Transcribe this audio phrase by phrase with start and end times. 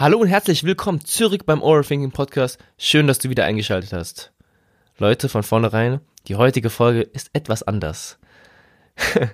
[0.00, 2.56] Hallo und herzlich willkommen zurück beim Overthinking Podcast.
[2.78, 4.32] Schön, dass du wieder eingeschaltet hast.
[4.96, 8.18] Leute, von vornherein, die heutige Folge ist etwas anders.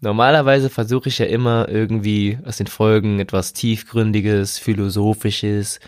[0.00, 5.78] Normalerweise versuche ich ja immer irgendwie aus den Folgen etwas tiefgründiges, philosophisches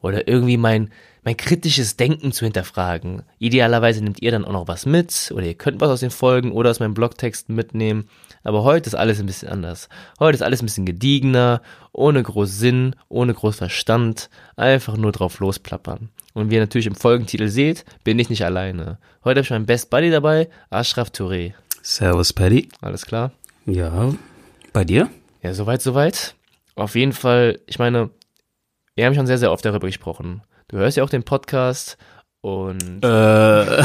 [0.00, 0.90] oder irgendwie mein
[1.26, 3.24] mein kritisches Denken zu hinterfragen.
[3.40, 6.52] Idealerweise nehmt ihr dann auch noch was mit oder ihr könnt was aus den Folgen
[6.52, 8.08] oder aus meinen Blogtexten mitnehmen.
[8.44, 9.88] Aber heute ist alles ein bisschen anders.
[10.20, 15.40] Heute ist alles ein bisschen gediegener, ohne groß Sinn, ohne groß Verstand, einfach nur drauf
[15.40, 16.10] losplappern.
[16.32, 18.98] Und wie ihr natürlich im Folgentitel seht, bin ich nicht alleine.
[19.24, 21.54] Heute habe ich meinen Best Buddy dabei, Ashraf Touré.
[21.82, 22.68] Servus, Paddy.
[22.80, 23.32] Alles klar?
[23.64, 24.14] Ja,
[24.72, 25.10] bei dir?
[25.42, 26.36] Ja, soweit, soweit.
[26.76, 28.10] Auf jeden Fall, ich meine,
[28.94, 30.42] wir haben schon sehr, sehr oft darüber gesprochen.
[30.68, 31.96] Du hörst ja auch den Podcast
[32.40, 33.04] und.
[33.04, 33.06] Äh.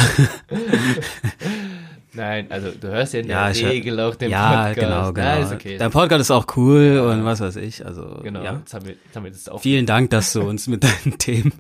[2.13, 4.79] Nein, also du hörst ja in Ja, der Regel auch den ja, Podcast.
[4.79, 5.27] genau, genau.
[5.27, 5.77] Nein, ist okay.
[5.77, 7.85] Dein Podcast ist auch cool und was weiß ich.
[7.85, 8.57] Also, genau, ja.
[8.57, 9.61] jetzt haben wir, jetzt haben wir das auch.
[9.61, 11.53] Vielen Dank, dass du uns mit deinen Themen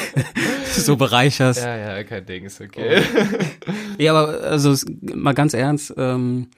[0.72, 1.62] so bereicherst.
[1.62, 3.02] Ja, ja, kein Ding, ist okay.
[3.98, 6.48] Ja, aber also es- mal ganz ernst, ähm,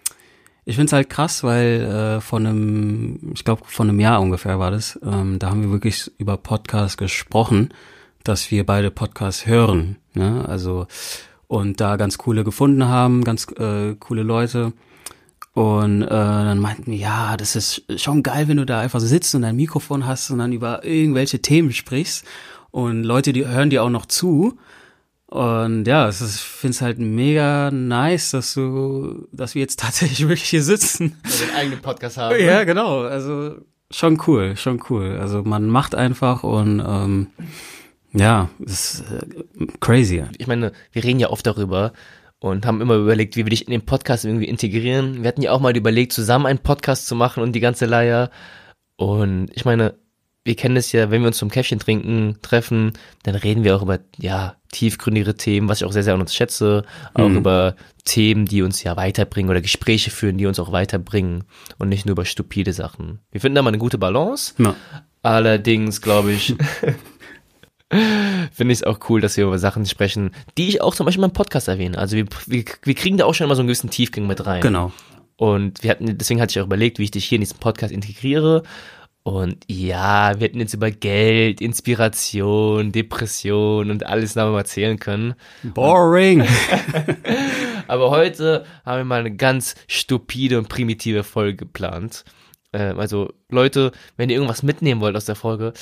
[0.64, 4.70] ich find's halt krass, weil äh, von einem, ich glaube von einem Jahr ungefähr war
[4.70, 7.70] das, ähm, da haben wir wirklich über Podcasts gesprochen,
[8.24, 9.96] dass wir beide Podcasts hören.
[10.14, 10.44] Ne?
[10.48, 10.86] Also
[11.46, 14.72] und da ganz coole gefunden haben, ganz äh, coole Leute.
[15.52, 19.34] Und äh, dann meinten wir, ja, das ist schon geil, wenn du da einfach sitzt
[19.36, 22.24] und ein Mikrofon hast und dann über irgendwelche Themen sprichst.
[22.72, 24.58] Und Leute, die hören dir auch noch zu.
[25.26, 29.78] Und ja, es ist, ich finde es halt mega nice, dass du, dass wir jetzt
[29.80, 31.16] tatsächlich wirklich hier sitzen.
[31.22, 32.40] Wenn wir den eigenen Podcast haben.
[32.40, 33.02] Ja, genau.
[33.02, 33.56] Also
[33.92, 35.18] schon cool, schon cool.
[35.20, 37.28] Also man macht einfach und ähm,
[38.14, 40.24] ja, es ist äh, crazy.
[40.38, 41.92] Ich meine, wir reden ja oft darüber
[42.38, 45.22] und haben immer überlegt, wie wir dich in den Podcast irgendwie integrieren.
[45.22, 48.30] Wir hatten ja auch mal überlegt, zusammen einen Podcast zu machen und die ganze Leier.
[48.96, 49.94] Und ich meine,
[50.44, 52.92] wir kennen es ja, wenn wir uns zum Käffchen trinken treffen,
[53.22, 56.34] dann reden wir auch über, ja, tiefgründigere Themen, was ich auch sehr, sehr an uns
[56.34, 56.84] schätze.
[57.14, 57.36] Auch Mhm.
[57.38, 61.44] über Themen, die uns ja weiterbringen oder Gespräche führen, die uns auch weiterbringen
[61.78, 63.20] und nicht nur über stupide Sachen.
[63.32, 64.52] Wir finden da mal eine gute Balance.
[64.58, 64.74] Ja.
[65.22, 66.54] Allerdings, glaube ich,
[68.52, 71.22] finde ich es auch cool, dass wir über Sachen sprechen, die ich auch zum Beispiel
[71.22, 71.98] in meinem Podcast erwähne.
[71.98, 74.60] Also wir, wir, wir kriegen da auch schon mal so einen gewissen Tiefgang mit rein.
[74.60, 74.92] Genau.
[75.36, 77.92] Und wir hatten, deswegen hatte ich auch überlegt, wie ich dich hier in diesen Podcast
[77.92, 78.62] integriere.
[79.24, 85.34] Und ja, wir hätten jetzt über Geld, Inspiration, Depression und alles noch mal erzählen können.
[85.62, 86.46] Boring.
[87.88, 92.24] Aber heute haben wir mal eine ganz stupide und primitive Folge geplant.
[92.74, 95.72] Ähm, also Leute, wenn ihr irgendwas mitnehmen wollt aus der Folge,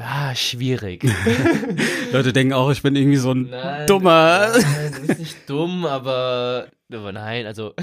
[0.00, 1.04] ja, schwierig.
[2.12, 4.48] Leute denken auch, ich bin irgendwie so ein Nein, dummer.
[4.52, 7.74] Nein, du bist nicht dumm, aber, aber nein, also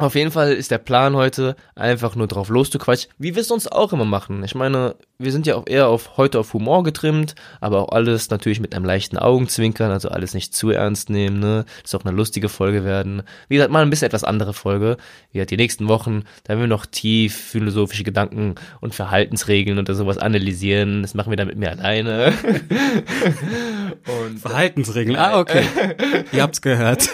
[0.00, 3.70] auf jeden Fall ist der Plan heute einfach nur drauf loszuquatschen, wie wir es sonst
[3.70, 4.42] auch immer machen.
[4.44, 8.30] Ich meine, wir sind ja auch eher auf heute auf Humor getrimmt, aber auch alles
[8.30, 11.66] natürlich mit einem leichten Augenzwinkern, also alles nicht zu ernst nehmen, ne?
[11.82, 13.22] Das soll auch eine lustige Folge werden.
[13.48, 14.96] Wie gesagt, mal ein bisschen etwas andere Folge.
[15.32, 19.94] Wie gesagt, die nächsten Wochen, da werden wir noch tief philosophische Gedanken und Verhaltensregeln oder
[19.94, 21.02] sowas analysieren.
[21.02, 22.32] Das machen wir dann mit mir alleine.
[24.26, 25.16] und Verhaltensregeln.
[25.16, 25.64] Ah, okay.
[26.32, 27.10] Ihr habt's gehört.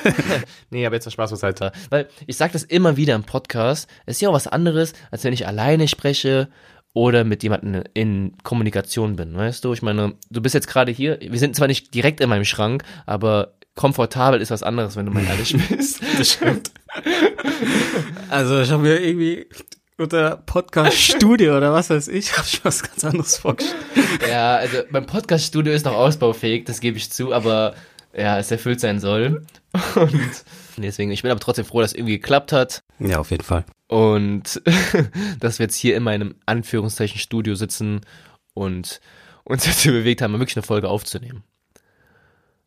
[0.71, 1.73] Nee, aber jetzt mal Spaß beiseite.
[1.91, 3.89] Weil ich sage das immer wieder im Podcast.
[4.07, 6.49] Ist ja auch was anderes, als wenn ich alleine spreche
[6.93, 9.37] oder mit jemandem in Kommunikation bin.
[9.37, 11.19] Weißt du, ich meine, du bist jetzt gerade hier.
[11.21, 15.13] Wir sind zwar nicht direkt in meinem Schrank, aber komfortabel ist was anderes, wenn du
[15.13, 16.01] mal ehrlich bist.
[16.17, 16.71] Das stimmt.
[18.31, 19.47] Also ich habe mir irgendwie
[19.99, 23.77] unter Podcast-Studio oder was weiß ich, habe ich was ganz anderes vorgestellt.
[24.29, 27.75] ja, also mein Podcast-Studio ist noch ausbaufähig, das gebe ich zu, aber
[28.17, 29.45] ja, es erfüllt sein soll.
[29.95, 30.45] Und
[30.79, 32.83] deswegen, ich bin aber trotzdem froh, dass es irgendwie geklappt hat.
[32.99, 33.65] Ja, auf jeden Fall.
[33.89, 34.63] Und
[35.41, 38.01] dass wir jetzt hier in meinem Anführungszeichen Studio sitzen
[38.55, 39.01] und
[39.45, 41.45] uns dazu bewegt haben, wirklich eine Folge aufzunehmen.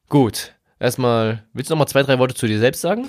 [0.07, 3.07] Gut, erstmal, willst du noch mal zwei, drei Worte zu dir selbst sagen?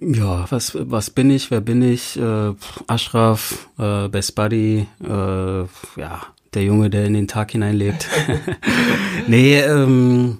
[0.00, 2.18] Ja, was, was bin ich, wer bin ich?
[2.18, 2.54] Äh,
[2.88, 8.08] Ashraf, äh, Best Buddy, äh, ja, der Junge, der in den Tag hineinlebt.
[9.28, 10.38] nee, ähm,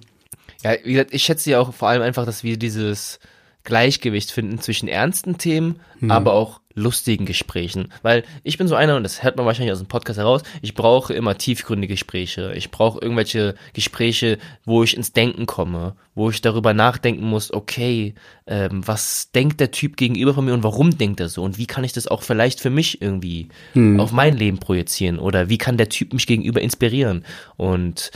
[0.62, 3.18] Ja, wie gesagt, ich schätze ja auch vor allem einfach, dass wir dieses
[3.64, 7.92] Gleichgewicht finden zwischen ernsten Themen, aber auch lustigen Gesprächen.
[8.02, 10.74] Weil ich bin so einer, und das hört man wahrscheinlich aus dem Podcast heraus, ich
[10.74, 12.52] brauche immer tiefgründige Gespräche.
[12.56, 18.14] Ich brauche irgendwelche Gespräche, wo ich ins Denken komme, wo ich darüber nachdenken muss, okay,
[18.46, 21.42] ähm, was denkt der Typ gegenüber von mir und warum denkt er so?
[21.42, 24.00] Und wie kann ich das auch vielleicht für mich irgendwie hm.
[24.00, 25.18] auf mein Leben projizieren?
[25.18, 27.24] Oder wie kann der Typ mich gegenüber inspirieren?
[27.56, 28.10] Und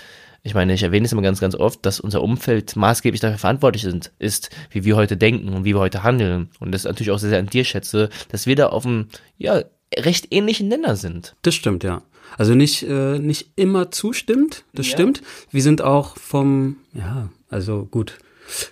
[0.47, 3.83] ich meine, ich erwähne es immer ganz, ganz oft, dass unser Umfeld maßgeblich dafür verantwortlich
[3.83, 6.51] sind, ist, wie wir heute denken und wie wir heute handeln.
[6.61, 9.09] Und das natürlich auch sehr, sehr an dir schätze, dass wir da auf einem,
[9.39, 9.65] ja,
[9.97, 11.35] recht ähnlichen Nenner sind.
[11.43, 12.03] Das stimmt, ja.
[12.39, 14.93] Also nicht, äh, nicht immer zustimmt, das ja.
[14.93, 15.21] stimmt.
[15.51, 18.19] Wir sind auch vom, ja, also gut,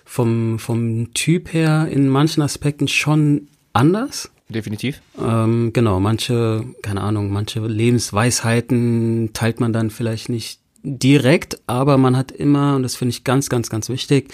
[0.05, 4.31] vom, vom Typ her in manchen Aspekten schon anders.
[4.47, 5.01] Definitiv.
[5.21, 12.15] Ähm, genau, manche, keine Ahnung, manche Lebensweisheiten teilt man dann vielleicht nicht direkt, aber man
[12.15, 14.33] hat immer, und das finde ich ganz, ganz, ganz wichtig,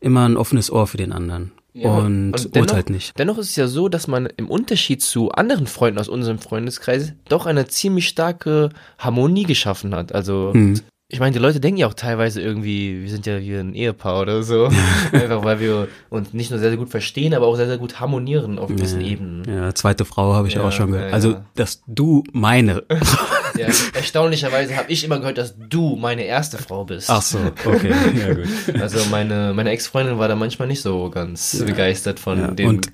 [0.00, 1.52] immer ein offenes Ohr für den anderen.
[1.74, 3.18] Ja, und, und dennoch, urteilt nicht.
[3.18, 7.14] Dennoch ist es ja so, dass man im Unterschied zu anderen Freunden aus unserem Freundeskreis
[7.28, 8.68] doch eine ziemlich starke
[8.98, 10.14] Harmonie geschaffen hat.
[10.14, 10.80] Also hm
[11.12, 14.22] ich meine, die Leute denken ja auch teilweise irgendwie, wir sind ja wie ein Ehepaar
[14.22, 14.70] oder so.
[15.12, 18.00] Einfach weil wir uns nicht nur sehr, sehr gut verstehen, aber auch sehr, sehr gut
[18.00, 19.44] harmonieren auf gewissen ja, Ebenen.
[19.46, 21.12] Ja, zweite Frau habe ich ja, auch schon gehört.
[21.12, 22.84] Also, dass du meine.
[23.56, 27.10] ja, erstaunlicherweise habe ich immer gehört, dass du meine erste Frau bist.
[27.10, 28.80] Ach so, okay, ja gut.
[28.80, 32.68] Also meine, meine Ex-Freundin war da manchmal nicht so ganz begeistert von ja, dem.
[32.68, 32.92] Und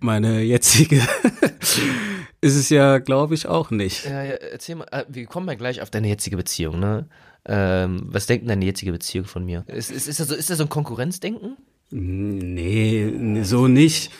[0.00, 0.96] meine jetzige
[2.40, 4.04] ist es ja, glaube ich, auch nicht.
[4.04, 7.06] Ja, ja, erzähl mal, äh, wir kommen ja gleich auf deine jetzige Beziehung, ne?
[7.46, 9.64] Ähm, was denkt deine jetzige Beziehung von mir?
[9.66, 11.56] Ist, ist, ist, das, so, ist das so ein Konkurrenzdenken?
[11.90, 14.10] Nee, so nicht.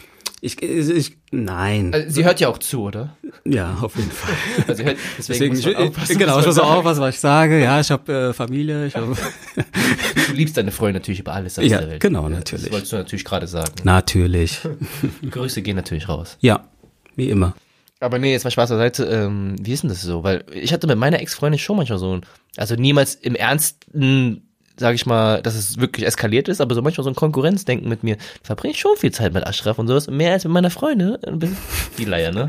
[0.44, 1.94] Ich, ich, nein.
[1.94, 3.16] Also sie hört ja auch zu, oder?
[3.46, 4.34] Ja, auf jeden Fall.
[4.68, 7.62] Also hört, deswegen, deswegen muss ich, genau, ich muss auch aufpassen, was ich sage.
[7.62, 8.84] Ja, ich habe äh, Familie.
[8.84, 12.02] Ich hab du liebst deine Freundin natürlich über alles auf ja, der Welt.
[12.02, 12.66] genau, natürlich.
[12.66, 13.72] Das wolltest du natürlich gerade sagen.
[13.84, 14.60] Natürlich.
[15.30, 16.36] Grüße gehen natürlich raus.
[16.40, 16.68] Ja,
[17.16, 17.54] wie immer.
[18.00, 19.04] Aber nee, jetzt mal Spaß beiseite.
[19.04, 20.24] Ähm, wie ist denn das so?
[20.24, 22.26] Weil ich hatte mit meiner Ex-Freundin schon manchmal so ein,
[22.58, 24.43] also niemals im Ernsten,
[24.76, 28.02] sag ich mal, dass es wirklich eskaliert ist, aber so manchmal so ein Konkurrenzdenken mit
[28.02, 28.16] mir.
[28.42, 31.16] Verbringe ich schon viel Zeit mit Ashraf und sowas, mehr als mit meiner Freundin.
[31.98, 32.48] Die Leier, ne?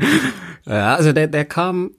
[0.66, 1.92] Ja, also der, der kam,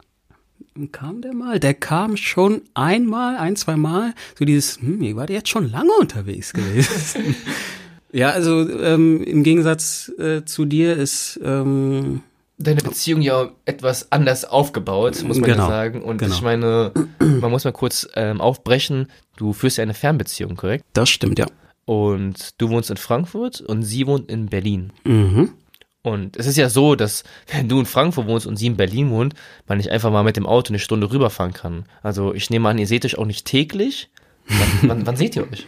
[0.92, 1.60] kam der mal?
[1.60, 4.14] Der kam schon einmal, ein, zwei Mal.
[4.38, 7.36] So dieses, hm, ihr wart jetzt schon lange unterwegs gewesen.
[8.12, 12.22] ja, also ähm, im Gegensatz äh, zu dir ist ähm,
[12.58, 16.02] deine Beziehung ja etwas anders aufgebaut, muss man genau, ja sagen.
[16.02, 16.34] Und genau.
[16.34, 20.84] ich meine, man muss mal kurz ähm, aufbrechen, du führst ja eine Fernbeziehung, korrekt?
[20.94, 21.46] Das stimmt, ja.
[21.86, 24.92] Und du wohnst in Frankfurt und sie wohnt in Berlin.
[25.06, 25.54] Mhm.
[26.02, 27.24] Und es ist ja so, dass
[27.54, 29.36] wenn du in Frankfurt wohnst und sie in Berlin wohnt,
[29.68, 31.86] man nicht einfach mal mit dem Auto eine Stunde rüberfahren kann.
[32.02, 34.10] Also ich nehme an, ihr seht euch auch nicht täglich.
[34.48, 35.68] Wann, wann, wann seht ihr euch?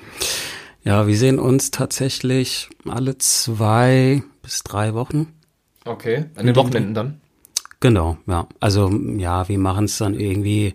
[0.83, 5.27] Ja, wir sehen uns tatsächlich alle zwei bis drei Wochen.
[5.85, 7.21] Okay, an den Wochenenden dann?
[7.79, 8.47] Genau, ja.
[8.59, 10.73] Also ja, wir machen es dann irgendwie,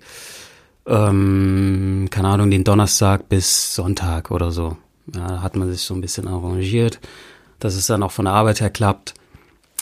[0.87, 4.77] ähm, keine Ahnung, den Donnerstag bis Sonntag oder so.
[5.15, 6.99] Ja, da hat man sich so ein bisschen arrangiert,
[7.59, 9.15] dass es dann auch von der Arbeit her klappt.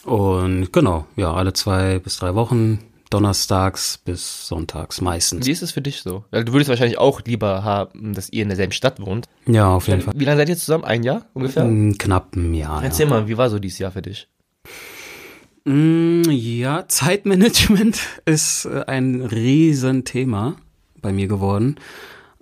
[0.05, 5.47] Und genau, ja, alle zwei bis drei Wochen, donnerstags bis sonntags meistens.
[5.47, 6.25] Wie ist es für dich so?
[6.33, 9.29] Du würdest wahrscheinlich auch lieber haben, dass ihr in derselben Stadt wohnt.
[9.47, 10.15] Ja, auf jeden Fall.
[10.17, 10.85] Wie lange seid ihr zusammen?
[10.85, 11.65] Ein Jahr ungefähr?
[11.99, 12.83] Knapp ein Jahr.
[12.83, 13.11] Erzähl ja.
[13.11, 14.29] mal, wie war so dieses Jahr für dich?
[15.65, 20.57] Mm, ja, Zeitmanagement ist äh, ein Riesenthema
[21.01, 21.77] bei mir geworden.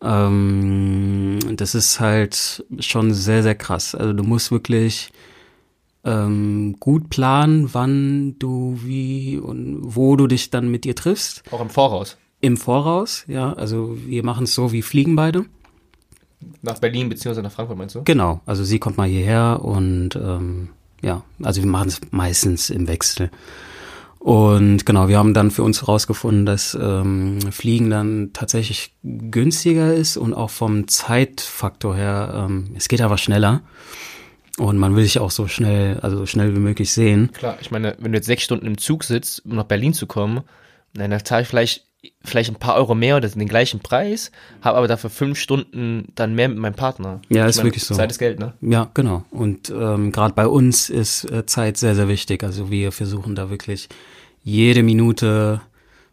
[0.02, 3.94] Ähm, das ist halt schon sehr, sehr krass.
[3.94, 5.12] Also du musst wirklich
[6.04, 11.42] ähm, gut planen, wann du wie und wo du dich dann mit ihr triffst.
[11.50, 12.16] Auch im Voraus.
[12.40, 13.52] Im Voraus, ja.
[13.52, 15.44] Also wir machen es so, wir fliegen beide.
[16.62, 18.02] Nach Berlin beziehungsweise nach Frankfurt meinst du?
[18.04, 18.40] Genau.
[18.46, 20.70] Also sie kommt mal hierher und ähm,
[21.02, 23.30] ja, also wir machen es meistens im Wechsel.
[24.20, 30.18] Und genau, wir haben dann für uns herausgefunden, dass ähm, Fliegen dann tatsächlich günstiger ist
[30.18, 33.62] und auch vom Zeitfaktor her, ähm, es geht aber schneller.
[34.58, 37.30] Und man will sich auch so schnell, also so schnell wie möglich sehen.
[37.32, 40.06] Klar, ich meine, wenn du jetzt sechs Stunden im Zug sitzt, um nach Berlin zu
[40.06, 40.42] kommen,
[40.92, 41.86] dann zahle ich vielleicht
[42.24, 44.30] vielleicht ein paar Euro mehr oder den gleichen Preis,
[44.62, 47.20] habe aber dafür fünf Stunden dann mehr mit meinem Partner.
[47.28, 47.94] Ja, ich ist meine, wirklich so.
[47.94, 48.54] Zeit ist Geld, ne?
[48.60, 49.24] Ja, genau.
[49.30, 52.42] Und ähm, gerade bei uns ist äh, Zeit sehr, sehr wichtig.
[52.42, 53.88] Also wir versuchen da wirklich
[54.42, 55.60] jede Minute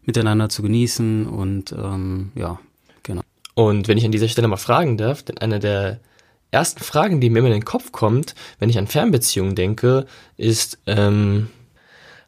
[0.03, 2.60] miteinander zu genießen und ähm, ja,
[3.03, 3.22] genau.
[3.53, 6.00] Und wenn ich an dieser Stelle mal fragen darf, denn eine der
[6.51, 10.06] ersten Fragen, die mir in den Kopf kommt, wenn ich an Fernbeziehungen denke,
[10.38, 11.50] ist, ähm,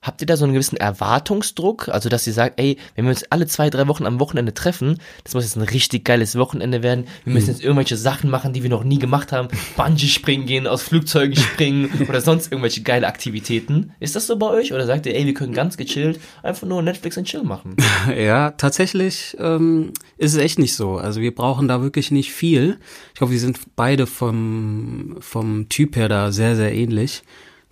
[0.01, 1.89] habt ihr da so einen gewissen Erwartungsdruck?
[1.89, 4.97] Also, dass ihr sagt, ey, wenn wir uns alle zwei, drei Wochen am Wochenende treffen,
[5.23, 7.05] das muss jetzt ein richtig geiles Wochenende werden.
[7.25, 9.49] Wir müssen jetzt irgendwelche Sachen machen, die wir noch nie gemacht haben.
[9.75, 13.91] Bungee springen gehen, aus Flugzeugen springen oder sonst irgendwelche geile Aktivitäten.
[13.99, 14.73] Ist das so bei euch?
[14.73, 17.75] Oder sagt ihr, ey, wir können ganz gechillt einfach nur Netflix und Chill machen?
[18.19, 20.97] Ja, tatsächlich ähm, ist es echt nicht so.
[20.97, 22.77] Also wir brauchen da wirklich nicht viel.
[23.09, 27.23] Ich glaube, wir sind beide vom, vom Typ her da sehr, sehr ähnlich,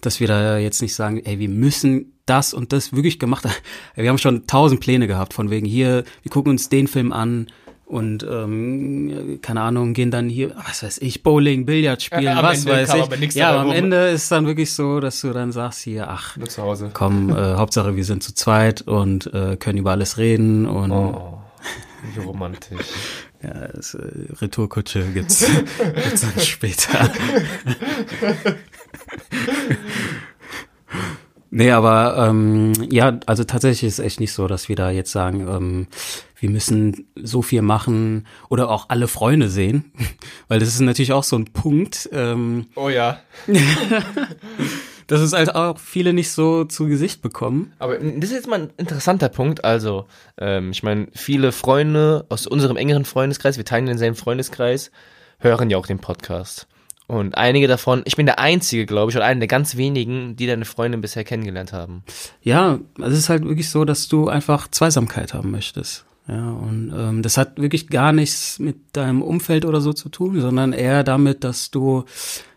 [0.01, 3.45] dass wir da jetzt nicht sagen, ey, wir müssen das und das wirklich gemacht.
[3.95, 7.47] Wir haben schon tausend Pläne gehabt, von wegen hier, wir gucken uns den Film an
[7.85, 12.59] und ähm, keine Ahnung, gehen dann hier, was weiß ich, Bowling, Billard spielen, Ja, was
[12.65, 13.01] Ende weiß ich.
[13.01, 13.75] aber ja, dabei am rum.
[13.75, 16.37] Ende ist dann wirklich so, dass du dann sagst hier, ach,
[16.93, 21.39] komm, äh, Hauptsache wir sind zu zweit und äh, können über alles reden und Oh,
[22.13, 22.77] wie romantisch.
[23.41, 24.01] ja, das, äh,
[24.41, 25.45] Retourkutsche gibt's,
[25.95, 27.09] gibt's dann später.
[31.49, 35.11] Nee, aber ähm, ja, also tatsächlich ist es echt nicht so, dass wir da jetzt
[35.11, 35.87] sagen, ähm,
[36.39, 39.91] wir müssen so viel machen oder auch alle Freunde sehen,
[40.47, 42.09] weil das ist natürlich auch so ein Punkt.
[42.11, 43.19] Ähm, Oh ja.
[45.07, 47.71] dass es halt auch viele nicht so zu Gesicht bekommen.
[47.79, 49.63] Aber das ist jetzt mal ein interessanter Punkt.
[49.63, 50.05] Also,
[50.37, 54.91] ähm, ich meine, viele Freunde aus unserem engeren Freundeskreis, wir teilen denselben Freundeskreis,
[55.39, 56.67] hören ja auch den Podcast.
[57.07, 60.45] Und einige davon, ich bin der Einzige, glaube ich, oder einer der ganz wenigen, die
[60.45, 62.03] deine Freundin bisher kennengelernt haben.
[62.41, 66.05] Ja, es ist halt wirklich so, dass du einfach Zweisamkeit haben möchtest.
[66.27, 70.41] Ja, und ähm, das hat wirklich gar nichts mit deinem Umfeld oder so zu tun,
[70.41, 72.03] sondern eher damit, dass du,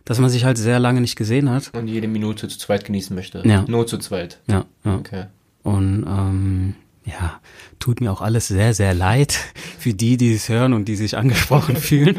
[0.04, 1.71] dass man sich halt sehr lange nicht gesehen hat.
[1.73, 3.42] Und jede Minute zu zweit genießen möchte.
[3.47, 3.64] Ja.
[3.69, 4.40] Nur zu zweit.
[4.49, 4.97] Ja, ja.
[4.97, 5.26] Okay.
[5.62, 7.40] Und ähm, ja,
[7.78, 9.33] tut mir auch alles sehr, sehr leid
[9.78, 12.19] für die, die es hören und die sich angesprochen fühlen.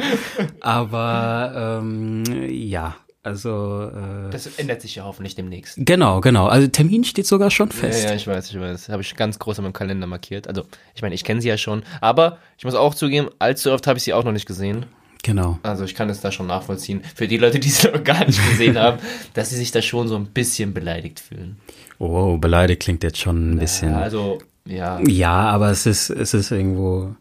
[0.60, 5.76] Aber ähm, ja, also äh, Das ändert sich ja hoffentlich demnächst.
[5.78, 6.48] genau, genau.
[6.48, 8.04] Also Termin steht sogar schon Ja, fest.
[8.04, 8.90] ja, ich weiß, ich weiß.
[8.90, 10.48] Habe ich ganz groß in meinem Kalender markiert.
[10.48, 10.64] Also,
[10.96, 11.84] ich meine, ich kenne sie ja schon.
[12.02, 14.86] Aber ich muss auch zugeben, allzu oft habe ich sie auch noch nicht gesehen.
[15.24, 15.60] Genau.
[15.62, 17.02] Also ich kann es da schon nachvollziehen.
[17.16, 18.98] Für die Leute, die sie noch gar nicht gesehen haben,
[19.36, 21.58] dass sie sich da schon so ein bisschen beleidigt fühlen.
[22.00, 23.92] Oh, beleidigt klingt jetzt schon ein bisschen.
[23.92, 25.00] Ja, also, ja.
[25.08, 27.16] Ja, aber es ist, es ist irgendwo,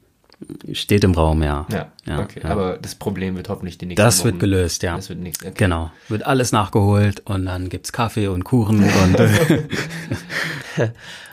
[0.72, 1.66] steht im Raum, ja.
[1.70, 2.40] Ja, Ja, okay.
[2.42, 2.50] ja.
[2.50, 4.96] Aber das Problem wird hoffentlich die nächsten Das wird Wochen- gelöst, ja.
[4.96, 5.44] Das wird nichts.
[5.44, 5.54] Okay.
[5.56, 5.90] Genau.
[6.08, 9.16] Wird alles nachgeholt und dann gibt's Kaffee und Kuchen und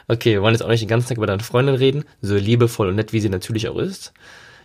[0.10, 2.88] Okay, wir wollen jetzt auch nicht den ganzen Tag über deine Freundin reden, so liebevoll
[2.88, 4.14] und nett, wie sie natürlich auch ist.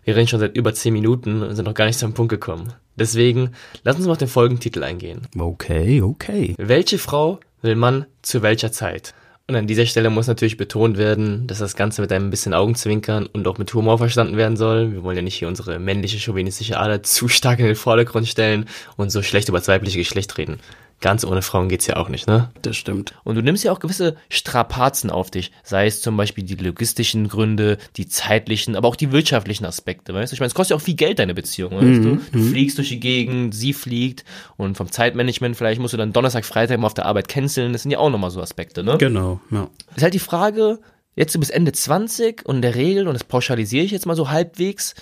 [0.05, 2.73] Wir reden schon seit über zehn Minuten und sind noch gar nicht zum Punkt gekommen.
[2.97, 3.51] Deswegen,
[3.83, 5.23] lass uns mal auf den Folgentitel eingehen.
[5.39, 6.55] okay, okay.
[6.59, 9.15] Welche Frau will man zu welcher Zeit?
[9.53, 13.27] Und an dieser Stelle muss natürlich betont werden, dass das Ganze mit einem bisschen Augenzwinkern
[13.27, 14.93] und auch mit Humor verstanden werden soll.
[14.93, 18.65] Wir wollen ja nicht hier unsere männliche chauvinistische Ader zu stark in den Vordergrund stellen
[18.97, 20.59] und so schlecht über das weibliche Geschlecht reden.
[21.03, 22.51] Ganz ohne Frauen geht's ja auch nicht, ne?
[22.63, 23.13] Das stimmt.
[23.25, 27.29] Und du nimmst ja auch gewisse Strapazen auf dich, sei es zum Beispiel die logistischen
[27.29, 30.35] Gründe, die zeitlichen, aber auch die wirtschaftlichen Aspekte, weißt du?
[30.35, 32.21] Ich meine, es kostet ja auch viel Geld, deine Beziehung, weißt du?
[32.33, 34.25] Du fliegst durch die Gegend, sie fliegt
[34.57, 37.83] und vom Zeitmanagement vielleicht musst du dann Donnerstag, Freitag mal auf der Arbeit canceln, das
[37.83, 38.97] sind ja auch nochmal so Aspekte, ne?
[38.99, 39.69] Genau, ja.
[39.97, 40.79] Ist halt die Frage,
[41.17, 44.15] jetzt du bist Ende 20 und in der Regel, und das pauschalisiere ich jetzt mal
[44.17, 44.95] so halbwegs,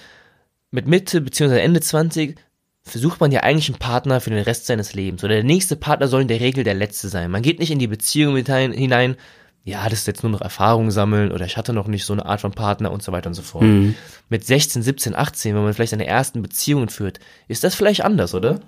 [0.70, 1.58] mit Mitte bzw.
[1.58, 2.36] Ende 20
[2.90, 5.24] versucht man ja eigentlich einen Partner für den Rest seines Lebens.
[5.24, 7.30] Oder der nächste Partner soll in der Regel der letzte sein.
[7.30, 9.16] Man geht nicht in die Beziehung hinein,
[9.64, 12.24] ja, das ist jetzt nur noch Erfahrung sammeln oder ich hatte noch nicht so eine
[12.24, 13.64] Art von Partner und so weiter und so fort.
[14.28, 18.34] Mit 16, 17, 18, wenn man vielleicht seine ersten Beziehungen führt, ist das vielleicht anders,
[18.34, 18.60] oder?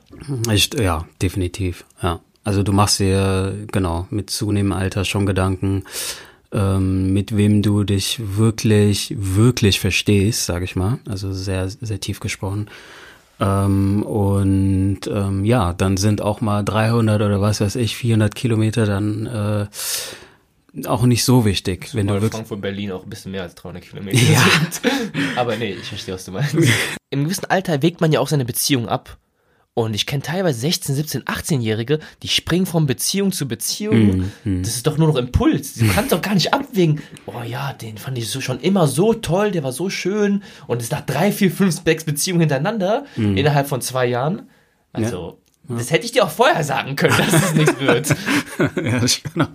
[0.53, 2.21] Ich, ja, definitiv, ja.
[2.45, 5.85] Also du machst dir, genau, mit zunehmendem Alter schon Gedanken,
[6.53, 10.99] ähm, mit wem du dich wirklich, wirklich verstehst, sage ich mal.
[11.09, 12.69] Also sehr, sehr tief gesprochen.
[13.41, 18.87] Ähm, und ähm, ja, dann sind auch mal 300 oder was weiß ich, 400 Kilometer
[18.87, 23.43] dann äh, auch nicht so wichtig, wenn du wirklich Frankfurt Berlin auch ein bisschen mehr
[23.43, 24.41] als 300 Kilometer Ja.
[24.71, 24.93] sind.
[25.37, 26.57] Aber nee, ich verstehe, was du meinst.
[27.11, 29.19] Im gewissen Alter wägt man ja auch seine Beziehung ab.
[29.75, 34.31] Und ich kenne teilweise 16, 17, 18-Jährige, die springen von Beziehung zu Beziehung.
[34.45, 35.75] Mhm, Das ist doch nur noch Impuls.
[35.75, 37.01] Du kannst doch gar nicht abwägen.
[37.25, 40.43] Oh ja, den fand ich so schon immer so toll, der war so schön.
[40.67, 43.37] Und es da drei, vier, fünf, sechs Beziehungen hintereinander Mhm.
[43.39, 44.43] innerhalb von zwei Jahren.
[44.93, 45.39] Also,
[45.69, 48.09] das hätte ich dir auch vorher sagen können, dass es nichts wird.
[48.59, 49.01] ja,
[49.33, 49.47] genau.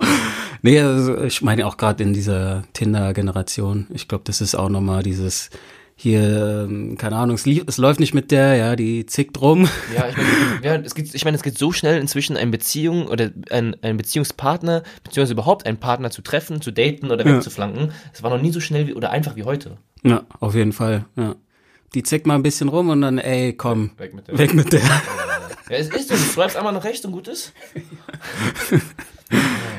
[0.63, 3.86] Nee, also ich meine auch gerade in dieser Tinder-Generation.
[3.93, 5.51] Ich glaube, das ist auch nochmal dieses
[6.00, 9.68] hier, ähm, keine Ahnung, es, lief, es läuft nicht mit der, ja, die zickt rum.
[9.96, 10.30] Ja, ich meine,
[10.63, 13.98] ja, es geht, ich meine, es geht so schnell inzwischen eine Beziehung oder ein, ein
[13.98, 17.36] Beziehungspartner, beziehungsweise überhaupt einen Partner zu treffen, zu daten oder Ja.
[17.36, 17.92] wegzuflanken.
[18.13, 19.77] Es war noch nie so schnell wie, oder einfach wie heute.
[20.04, 21.36] Ja, auf jeden Fall, ja.
[21.96, 24.38] Die zickt mal ein bisschen rum und dann, ey, komm, Weg mit der.
[24.38, 24.82] weg mit der.
[25.69, 27.53] Ja, es ist so, du swipes einmal nach rechts und gut ist.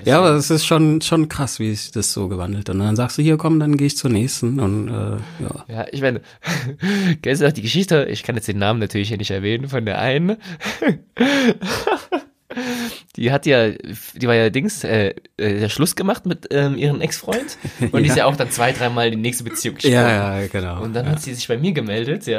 [0.04, 2.68] Ja, aber es ist schon, schon krass, wie sich das so gewandelt.
[2.68, 2.75] hat.
[2.75, 4.92] Und dann sagst du, hier komm, dann gehe ich zur nächsten und äh,
[5.42, 5.64] ja.
[5.68, 6.23] Ja, ich meine,
[7.23, 8.07] kennst du noch die Geschichte?
[8.11, 10.37] Ich kann jetzt den Namen natürlich hier nicht erwähnen von der einen.
[13.17, 17.00] Die hat ja, die war ja Dings, äh, äh, der Schluss gemacht mit ähm, ihrem
[17.00, 17.59] Ex-Freund
[17.93, 19.97] und die ist ja auch dann zwei, dreimal in die nächste Beziehung gesprungen.
[19.97, 20.83] Ja, ja, genau.
[20.83, 21.12] Und dann ja.
[21.12, 22.38] hat sie sich bei mir gemeldet, ja.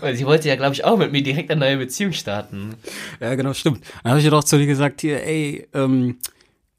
[0.00, 2.74] Weil sie wollte ja, glaube ich, auch mit mir direkt eine neue Beziehung starten.
[3.20, 3.84] Ja, genau, stimmt.
[4.02, 6.16] Dann habe ich ja doch zu dir gesagt, hier, ey, ähm,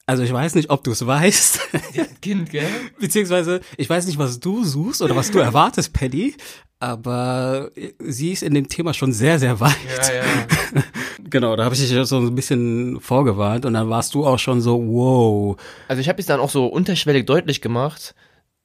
[0.06, 1.60] also ich weiß nicht, ob du es weißt,
[1.94, 2.68] Ja, Kind, gell?
[3.00, 6.36] beziehungsweise ich weiß nicht, was du suchst oder was du erwartest, Paddy,
[6.80, 9.76] aber sie ist in dem Thema schon sehr, sehr weit.
[9.98, 10.24] Ja, ja.
[11.28, 14.38] Genau, da habe ich dich ja so ein bisschen vorgewarnt und dann warst du auch
[14.38, 15.58] schon so, wow.
[15.88, 18.14] Also ich habe es dann auch so unterschwellig deutlich gemacht,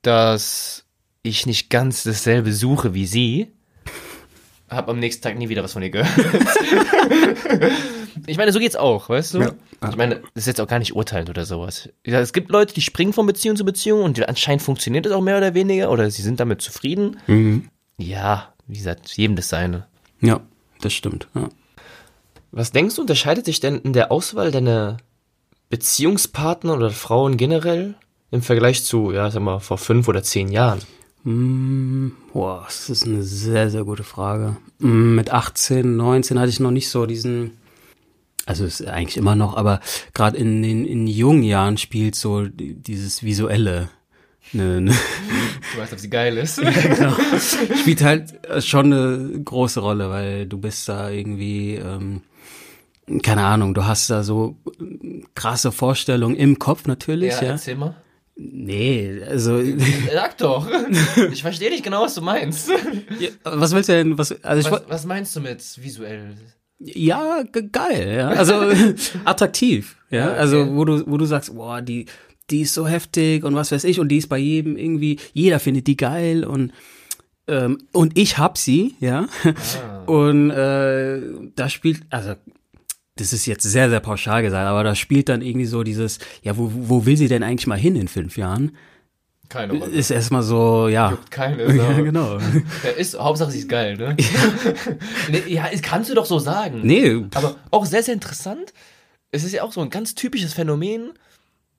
[0.03, 0.85] dass
[1.23, 3.49] ich nicht ganz dasselbe suche wie sie.
[4.69, 6.11] Hab am nächsten Tag nie wieder was von ihr gehört.
[8.27, 9.41] ich meine, so geht's auch, weißt du?
[9.41, 9.53] Ja.
[9.89, 11.89] Ich meine, das ist jetzt auch gar nicht urteilend oder sowas.
[12.03, 15.39] Es gibt Leute, die springen von Beziehung zu Beziehung und anscheinend funktioniert es auch mehr
[15.39, 17.19] oder weniger oder sie sind damit zufrieden.
[17.27, 17.69] Mhm.
[17.99, 19.87] Ja, wie gesagt, jedem das seine.
[20.21, 20.41] Ja,
[20.81, 21.29] das stimmt.
[21.35, 21.49] Ja.
[22.53, 24.99] Was denkst du, unterscheidet sich denn in der Auswahl deiner
[25.71, 27.95] Beziehungspartner oder Frauen generell
[28.31, 30.81] im Vergleich zu, ja, sag mal, vor fünf oder zehn Jahren?
[31.25, 34.57] Mm, boah, das ist eine sehr, sehr gute Frage.
[34.79, 37.59] Mm, Mit 18, 19 hatte ich noch nicht so diesen,
[38.47, 39.81] also ist eigentlich immer noch, aber
[40.15, 43.89] gerade in den in jungen Jahren spielt so die- dieses visuelle
[44.53, 44.93] ne, ne,
[45.73, 46.57] Du weißt, ob sie geil ist.
[46.61, 47.15] genau.
[47.81, 52.23] spielt halt schon eine große Rolle, weil du bist da irgendwie, ähm,
[53.23, 54.57] keine Ahnung, du hast da so
[55.35, 57.51] krasse Vorstellungen im Kopf natürlich, Ja, ja.
[57.53, 57.95] erzähl mal.
[58.37, 59.61] Nee, also
[60.13, 60.67] Sag doch.
[61.33, 62.71] Ich verstehe nicht genau, was du meinst.
[63.45, 66.35] was willst du denn, was, also Was, was meinst du mit visuell?
[66.81, 68.29] Ja, ge- geil, ja.
[68.29, 68.55] Also
[69.25, 70.19] attraktiv, ja.
[70.19, 70.39] Ja, okay.
[70.41, 72.07] Also wo du, wo du sagst, boah, die,
[72.51, 75.61] die ist so heftig und was weiß ich und die ist bei jedem irgendwie, jeder
[75.61, 76.73] findet die geil und
[77.49, 79.27] ähm, und ich hab sie, ja.
[79.45, 80.05] Ah.
[80.07, 81.21] Und äh,
[81.57, 82.35] da spielt, also
[83.17, 86.57] das ist jetzt sehr, sehr pauschal gesagt, aber da spielt dann irgendwie so dieses, ja,
[86.57, 88.73] wo, wo will sie denn eigentlich mal hin in fünf Jahren?
[89.51, 89.91] Keine Rolle.
[89.91, 91.11] Ist erstmal so, ja.
[91.11, 92.03] Juckt keine Ja, Sau.
[92.03, 92.39] genau.
[92.85, 94.17] Ja, ist, Hauptsache sie ist geil, ne?
[95.31, 96.81] nee, ja, kannst du doch so sagen.
[96.83, 98.73] Nee, Aber auch sehr, sehr interessant.
[99.33, 101.13] Es ist ja auch so ein ganz typisches Phänomen.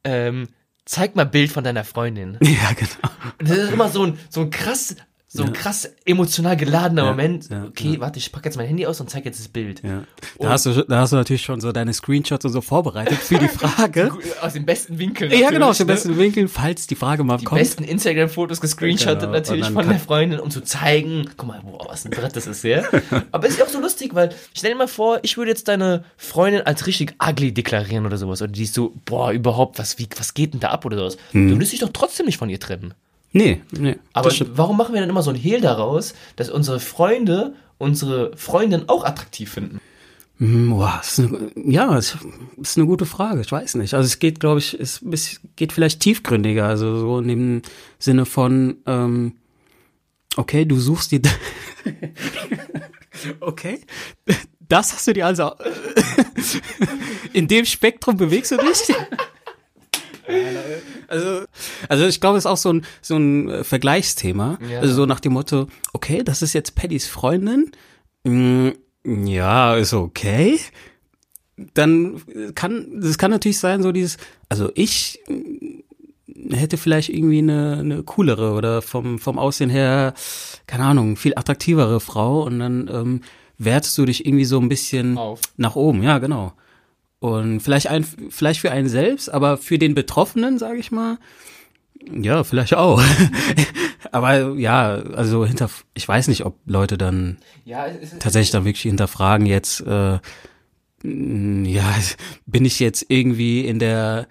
[0.03, 0.49] Ähm,
[0.85, 2.37] zeig mal Bild von deiner Freundin.
[2.41, 3.13] ja, genau.
[3.39, 4.95] Das ist immer so ein, so ein krass,
[5.33, 7.47] so ein krass emotional geladener Moment.
[7.67, 9.81] okay, warte, ich pack jetzt mein Handy aus und zeig jetzt das Bild.
[9.81, 10.05] Und-
[10.39, 13.37] Da hast, du, da hast du natürlich schon so deine Screenshots und so vorbereitet für
[13.39, 14.11] die Frage.
[14.41, 15.31] Aus dem besten Winkel.
[15.33, 16.11] ja, genau, aus dem natürlich, ne?
[16.11, 17.59] besten Winkel, falls die Frage mal Die kommt.
[17.61, 22.03] besten Instagram-Fotos gescreenshottet Genau, natürlich von der Freundin, um zu zeigen, guck mal, boah, was
[22.03, 22.83] ein Brett das ist, ja.
[23.31, 25.69] Aber es ist ja auch so lustig, weil stell dir mal vor, ich würde jetzt
[25.69, 28.41] deine Freundin als richtig ugly deklarieren oder sowas.
[28.41, 31.17] Und die ist so, boah, überhaupt, was, wie, was geht denn da ab oder sowas.
[31.31, 31.47] Hm.
[31.47, 32.93] Du würdest dich doch trotzdem nicht von ihr trennen.
[33.31, 33.95] Nee, nee.
[34.13, 38.35] Aber das warum machen wir dann immer so ein Hehl daraus, dass unsere Freunde unsere
[38.37, 39.79] Freundin auch attraktiv finden?
[40.37, 42.17] Hm, Boah, ist eine, ja, es
[42.61, 43.41] ist eine gute Frage.
[43.41, 43.93] Ich weiß nicht.
[43.93, 46.67] Also es geht, glaube ich, es es geht vielleicht tiefgründiger.
[46.67, 47.61] Also so in dem
[47.99, 49.33] Sinne von, ähm,
[50.37, 51.21] okay, du suchst die.
[53.39, 53.81] okay,
[54.59, 55.51] das hast du dir also.
[57.33, 58.95] in dem Spektrum bewegst du dich.
[61.07, 61.45] Also,
[61.89, 64.59] also ich glaube, es ist auch so ein, so ein äh, Vergleichsthema.
[64.69, 64.79] Ja.
[64.79, 67.71] Also so nach dem Motto, okay, das ist jetzt Paddys Freundin.
[68.23, 68.69] Mm,
[69.05, 70.59] ja, ist okay.
[71.73, 72.21] Dann
[72.55, 74.17] kann, das kann natürlich sein, so dieses,
[74.49, 80.13] also ich mm, hätte vielleicht irgendwie eine, eine coolere oder vom, vom Aussehen her,
[80.67, 83.21] keine Ahnung, viel attraktivere Frau und dann ähm,
[83.57, 85.41] wertest du dich irgendwie so ein bisschen Auf.
[85.57, 86.53] nach oben, ja, genau.
[87.19, 91.19] Und vielleicht ein, vielleicht für einen selbst, aber für den Betroffenen, sage ich mal,
[92.21, 93.01] ja, vielleicht auch.
[94.11, 97.85] aber ja, also hinter, ich weiß nicht, ob Leute dann Ja,
[98.19, 100.19] tatsächlich dann wirklich hinterfragen jetzt, äh,
[101.03, 101.95] ja,
[102.45, 104.27] bin ich jetzt irgendwie in der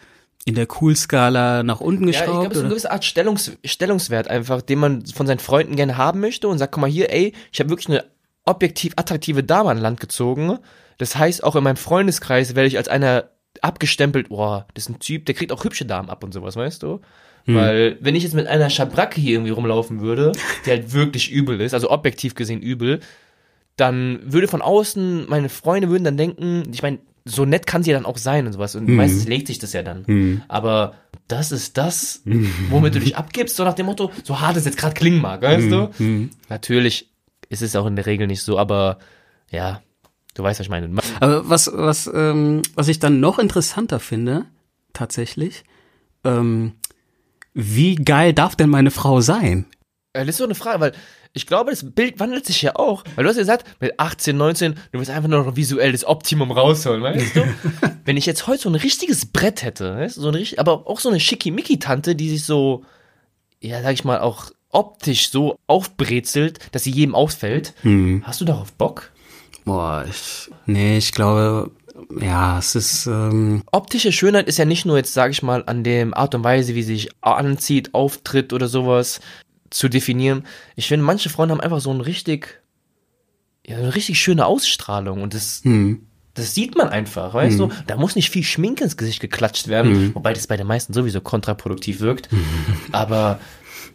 [0.46, 2.40] in der Cool-Skala nach unten Ja, ich geschraubt?
[2.40, 5.96] glaube, es ist eine gewisse Art Stellungs Stellungswert einfach, den man von seinen Freunden gerne
[5.98, 8.04] haben möchte und sagt, guck mal hier, ey, ich habe wirklich eine
[8.46, 10.59] objektiv attraktive Dame an Land gezogen.
[10.98, 13.30] Das heißt, auch in meinem Freundeskreis werde ich als einer
[13.61, 16.83] abgestempelt, boah, das ist ein Typ, der kriegt auch hübsche Damen ab und sowas, weißt
[16.83, 17.00] du?
[17.46, 20.33] Weil, wenn ich jetzt mit einer Schabracke hier irgendwie rumlaufen würde,
[20.64, 23.00] die halt wirklich übel ist, also objektiv gesehen übel,
[23.76, 27.90] dann würde von außen, meine Freunde würden dann denken, ich meine, so nett kann sie
[27.90, 28.74] ja dann auch sein und sowas.
[28.74, 30.42] Und meistens legt sich das ja dann.
[30.48, 30.94] Aber
[31.29, 32.22] das ist das,
[32.70, 35.42] womit du dich abgibst, so nach dem Motto, so hart es jetzt gerade klingen mag,
[35.42, 35.90] weißt du?
[36.48, 37.11] Natürlich
[37.48, 38.98] ist es auch in der Regel nicht so, aber
[39.50, 39.83] ja,
[40.35, 40.88] Du weißt, was ich meine.
[41.20, 44.46] Aber was, was, ähm, was ich dann noch interessanter finde,
[44.92, 45.64] tatsächlich,
[46.24, 46.72] ähm,
[47.55, 49.67] wie geil darf denn meine Frau sein?
[50.13, 50.93] Äh, Das ist so eine Frage, weil
[51.33, 53.05] ich glaube, das Bild wandelt sich ja auch.
[53.15, 56.05] Weil du hast ja gesagt, mit 18, 19, du willst einfach nur noch visuell das
[56.05, 57.45] Optimum rausholen, weißt du?
[58.05, 60.89] Wenn ich jetzt heute so ein richtiges Brett hätte, weißt du, so ein richtig, aber
[60.89, 62.85] auch so eine Schickimicki-Tante, die sich so,
[63.61, 67.75] ja, sag ich mal, auch optisch so aufbrezelt, dass sie jedem ausfällt.
[68.25, 69.13] Hast du darauf Bock?
[69.65, 71.71] Boah, ich, nee, ich glaube,
[72.18, 75.85] ja, es ist, ähm, Optische Schönheit ist ja nicht nur jetzt, sag ich mal, an
[75.85, 79.20] dem Art und Weise, wie sie sich anzieht, auftritt oder sowas
[79.70, 80.44] zu definieren.
[80.77, 82.62] Ich finde, manche Frauen haben einfach so ein richtig,
[83.66, 87.70] ja, eine richtig schöne Ausstrahlung und das, hm, das sieht man einfach, weißt du?
[87.87, 91.20] Da muss nicht viel Schminke ins Gesicht geklatscht werden, wobei das bei den meisten sowieso
[91.20, 92.29] kontraproduktiv wirkt.
[92.92, 93.40] Aber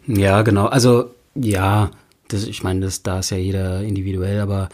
[0.06, 0.66] ja, genau.
[0.66, 1.90] Also, ja,
[2.28, 4.68] das, ich meine, das, da ist ja jeder individuell, aber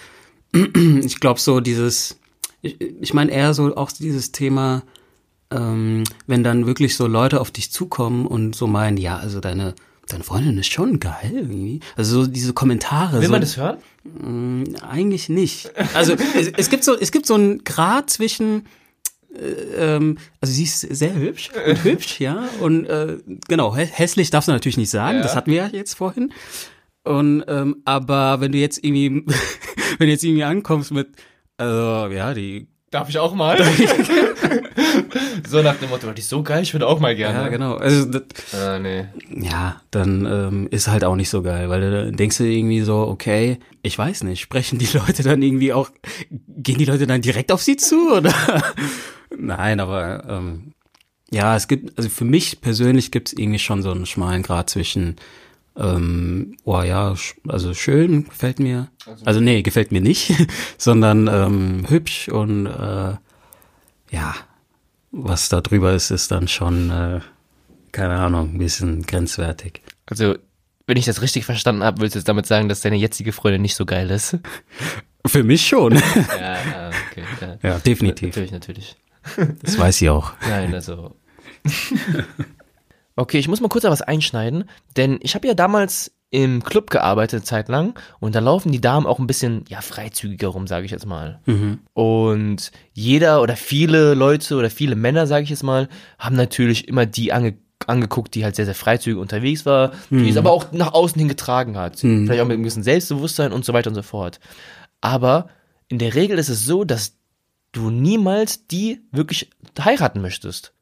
[0.52, 2.18] ich glaube so dieses,
[2.62, 4.82] ich, ich meine eher so auch dieses Thema,
[5.50, 9.74] ähm, wenn dann wirklich so Leute auf dich zukommen und so meinen, ja, also deine,
[10.08, 11.80] deine Freundin ist schon geil irgendwie.
[11.96, 13.18] Also so diese Kommentare.
[13.20, 13.78] will so, man das hören?
[14.82, 15.70] Eigentlich nicht.
[15.94, 18.66] Also es, es gibt so, es gibt so einen Grad zwischen,
[19.34, 22.48] äh, ähm, also sie ist sehr hübsch und hübsch, ja.
[22.60, 25.22] Und äh, genau, hä- hässlich darfst du natürlich nicht sagen, Ja.
[25.22, 26.32] das hatten wir ja jetzt vorhin.
[27.04, 29.24] Und ähm, aber wenn du jetzt irgendwie,
[29.98, 31.08] wenn du jetzt irgendwie ankommst mit,
[31.62, 33.58] also ja, die, Darf ich auch mal?
[35.48, 37.38] so nach dem Motto, die ist so geil, ich würde auch mal gerne.
[37.38, 38.22] ja genau, also das,
[38.54, 39.06] Ah, nee.
[39.34, 42.98] ja, dann ähm, ist halt auch nicht so geil, weil du denkst du irgendwie so,
[42.98, 45.88] okay, ich weiß nicht, sprechen die Leute dann irgendwie auch,
[46.30, 48.34] gehen die Leute dann direkt auf sie zu oder?
[49.38, 50.74] Nein, aber ähm,
[51.30, 54.68] ja, es gibt, also für mich persönlich gibt es irgendwie schon so einen schmalen Grad
[54.68, 55.16] zwischen,
[55.76, 57.14] ähm, oh ja,
[57.48, 58.88] also schön, gefällt mir,
[59.24, 60.32] also nee, gefällt mir nicht,
[60.78, 63.14] sondern ähm, hübsch und äh,
[64.10, 64.34] ja,
[65.12, 67.20] was da drüber ist, ist dann schon, äh,
[67.92, 69.82] keine Ahnung, ein bisschen grenzwertig.
[70.06, 70.36] Also,
[70.86, 73.62] wenn ich das richtig verstanden habe, willst du jetzt damit sagen, dass deine jetzige Freundin
[73.62, 74.38] nicht so geil ist?
[75.26, 75.94] Für mich schon.
[75.94, 76.02] ja,
[76.38, 77.24] ja, okay.
[77.62, 78.28] Ja, ja, definitiv.
[78.30, 78.96] Natürlich, natürlich.
[79.62, 80.32] Das weiß sie auch.
[80.48, 81.14] Nein, also.
[83.16, 84.64] Okay, ich muss mal kurz da was einschneiden,
[84.96, 89.18] denn ich habe ja damals im Club gearbeitet zeitlang und da laufen die Damen auch
[89.18, 91.40] ein bisschen ja freizügiger rum, sage ich jetzt mal.
[91.92, 97.04] Und jeder oder viele Leute oder viele Männer, sage ich jetzt mal, haben natürlich immer
[97.06, 97.54] die ange
[97.86, 101.28] angeguckt, die halt sehr, sehr freizügig unterwegs war, die es aber auch nach außen hin
[101.28, 101.98] getragen hat.
[102.26, 104.38] Vielleicht auch mit einem gewissen Selbstbewusstsein und so weiter und so fort.
[105.00, 105.48] Aber
[105.88, 107.16] in der Regel ist es so, dass
[107.72, 110.72] du niemals die wirklich heiraten möchtest.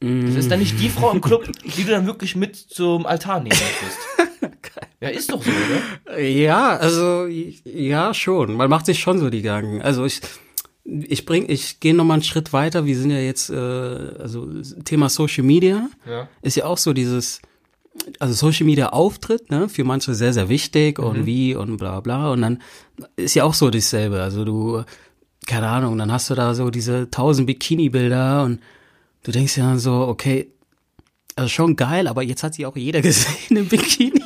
[0.00, 3.40] Das ist dann nicht die Frau im Club, die du dann wirklich mit zum Altar
[3.40, 3.98] nehmen möchtest.
[5.02, 6.18] Ja, ist doch so, oder?
[6.20, 8.54] Ja, also ja schon.
[8.54, 9.80] Man macht sich schon so die Gedanken.
[9.80, 10.20] Also ich
[10.84, 12.84] ich bring, ich gehe noch mal einen Schritt weiter.
[12.84, 14.46] Wir sind ja jetzt, äh, also
[14.84, 16.28] Thema Social Media Ja.
[16.42, 17.40] ist ja auch so dieses,
[18.18, 22.30] also Social Media Auftritt, ne, für manche sehr sehr wichtig und wie und bla bla
[22.32, 22.62] und dann
[23.16, 24.22] ist ja auch so dasselbe.
[24.22, 24.82] Also du,
[25.46, 28.60] keine Ahnung, dann hast du da so diese tausend Bikini-Bilder und
[29.24, 30.50] du denkst ja so, okay,
[31.36, 34.22] also schon geil, aber jetzt hat sie auch jeder gesehen im Bikini.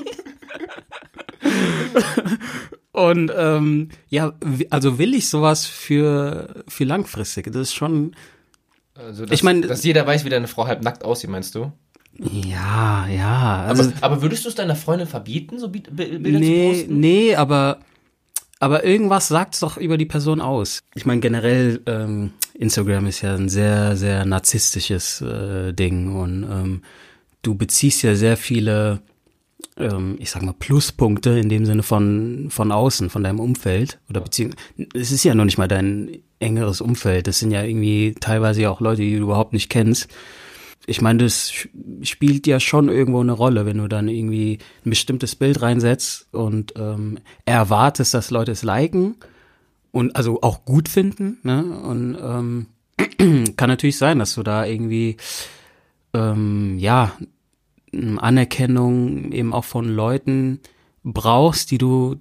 [2.92, 4.32] Und ähm, ja,
[4.70, 7.46] also will ich sowas für für langfristig.
[7.46, 8.14] Das ist schon
[8.94, 11.72] Also, dass, Ich mein- dass jeder weiß, wie deine Frau halb nackt aussieht, meinst du?
[12.16, 13.64] ja, ja.
[13.66, 16.68] Also, Aber, aber würdest du es deiner Freundin verbieten, so Bi- Bi- Bilder zu nee,
[16.72, 17.00] posten?
[17.00, 17.80] nee, aber
[18.60, 20.78] aber irgendwas sagt's doch über die Person aus.
[20.94, 26.82] Ich meine generell ähm, Instagram ist ja ein sehr sehr narzisstisches äh, Ding und ähm,
[27.42, 29.02] du beziehst ja sehr viele
[29.76, 33.98] ähm, ich sag mal, Pluspunkte in dem Sinne von, von außen, von deinem Umfeld.
[34.08, 37.26] Oder beziehungsweise, es ist ja noch nicht mal dein engeres Umfeld.
[37.26, 40.08] Das sind ja irgendwie teilweise ja auch Leute, die du überhaupt nicht kennst.
[40.86, 41.50] Ich meine, das
[42.02, 46.74] spielt ja schon irgendwo eine Rolle, wenn du dann irgendwie ein bestimmtes Bild reinsetzt und
[46.76, 49.16] ähm, erwartest, dass Leute es liken
[49.94, 51.38] und also auch gut finden.
[51.44, 51.62] Ne?
[51.62, 52.66] Und ähm,
[53.56, 55.16] kann natürlich sein, dass du da irgendwie
[56.12, 57.12] ähm, ja
[57.92, 60.58] Anerkennung eben auch von Leuten
[61.04, 62.16] brauchst, die du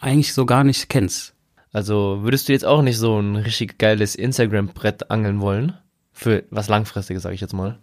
[0.00, 1.34] eigentlich so gar nicht kennst.
[1.72, 5.74] Also würdest du jetzt auch nicht so ein richtig geiles Instagram-Brett angeln wollen?
[6.12, 7.78] Für was Langfristiges, sage ich jetzt mal.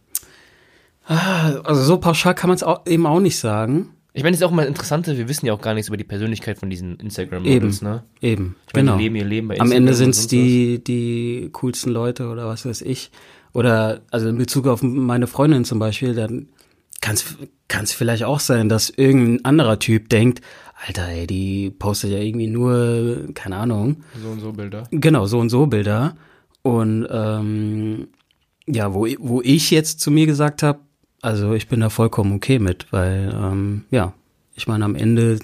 [1.06, 3.92] Also so pauschal kann man es eben auch nicht sagen.
[4.16, 6.04] Ich meine, es ist auch mal interessant, wir wissen ja auch gar nichts über die
[6.04, 7.92] Persönlichkeit von diesen Instagram-Models, Eben.
[7.92, 8.04] ne?
[8.22, 8.98] Eben, Ich meine, genau.
[8.98, 12.28] die leben ihr Leben bei Am Instagram Ende und sind es die, die coolsten Leute
[12.28, 13.12] oder was weiß ich.
[13.54, 16.50] Oder also in Bezug auf meine Freundin zum Beispiel, dann
[17.02, 17.16] kann
[17.84, 20.42] es vielleicht auch sein, dass irgendein anderer Typ denkt,
[20.86, 24.04] Alter, ey, die postet ja irgendwie nur, keine Ahnung.
[24.22, 24.84] So und so Bilder.
[24.92, 26.16] Genau, so und so Bilder.
[26.62, 28.08] Und ähm,
[28.68, 30.80] ja, wo, wo ich jetzt zu mir gesagt habe,
[31.24, 34.14] also ich bin da vollkommen okay mit, weil ähm, ja,
[34.54, 35.40] ich meine, am Ende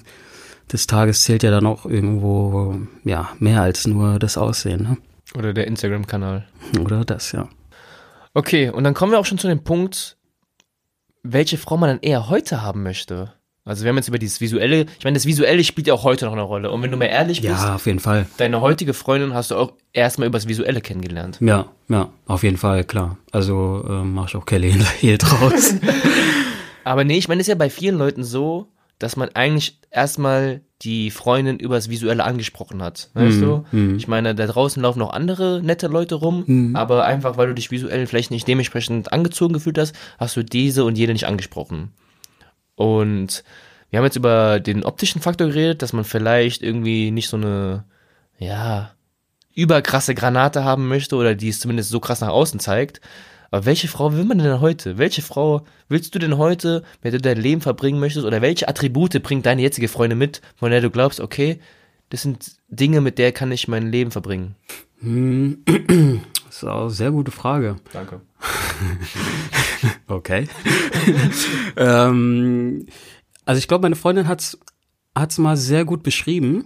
[0.72, 4.98] des Tages zählt ja dann auch irgendwo ja mehr als nur das Aussehen, ne?
[5.36, 6.48] Oder der Instagram-Kanal.
[6.84, 7.48] Oder das, ja.
[8.34, 10.18] Okay, und dann kommen wir auch schon zu dem Punkt,
[11.24, 13.34] welche Frau man dann eher heute haben möchte.
[13.70, 16.26] Also wir haben jetzt über dieses Visuelle, ich meine, das Visuelle spielt ja auch heute
[16.26, 16.72] noch eine Rolle.
[16.72, 18.26] Und wenn du mal ehrlich bist, Ja, auf jeden Fall.
[18.38, 21.38] deine heutige Freundin hast du auch erstmal übers Visuelle kennengelernt.
[21.40, 23.18] Ja, ja, auf jeden Fall, klar.
[23.32, 25.76] Also ähm, mach ich auch Kelly Hill draus.
[26.84, 30.62] Aber nee, ich meine, es ist ja bei vielen Leuten so, dass man eigentlich erstmal
[30.82, 33.10] die Freundin übers Visuelle angesprochen hat.
[33.14, 33.66] Weißt du?
[33.98, 37.70] Ich meine, da draußen laufen noch andere nette Leute rum, aber einfach, weil du dich
[37.70, 41.92] visuell vielleicht nicht dementsprechend angezogen gefühlt hast, hast du diese und jene nicht angesprochen.
[42.80, 43.44] Und
[43.90, 47.84] wir haben jetzt über den optischen Faktor geredet, dass man vielleicht irgendwie nicht so eine,
[48.38, 48.94] ja,
[49.54, 53.02] überkrasse Granate haben möchte oder die es zumindest so krass nach außen zeigt.
[53.52, 54.98] Aber welche Frau will man denn heute?
[54.98, 58.26] Welche Frau willst du denn heute, mit der du dein Leben verbringen möchtest?
[58.26, 61.60] Oder welche Attribute bringt deine jetzige Freundin mit, von der du glaubst, okay,
[62.12, 64.56] das sind Dinge, mit der kann ich mein Leben verbringen?
[66.50, 67.78] Das ist auch eine sehr gute Frage.
[67.94, 68.22] Danke.
[70.08, 70.46] Okay.
[71.78, 72.86] ähm,
[73.46, 74.58] also ich glaube, meine Freundin hat's
[75.16, 76.66] hat's mal sehr gut beschrieben,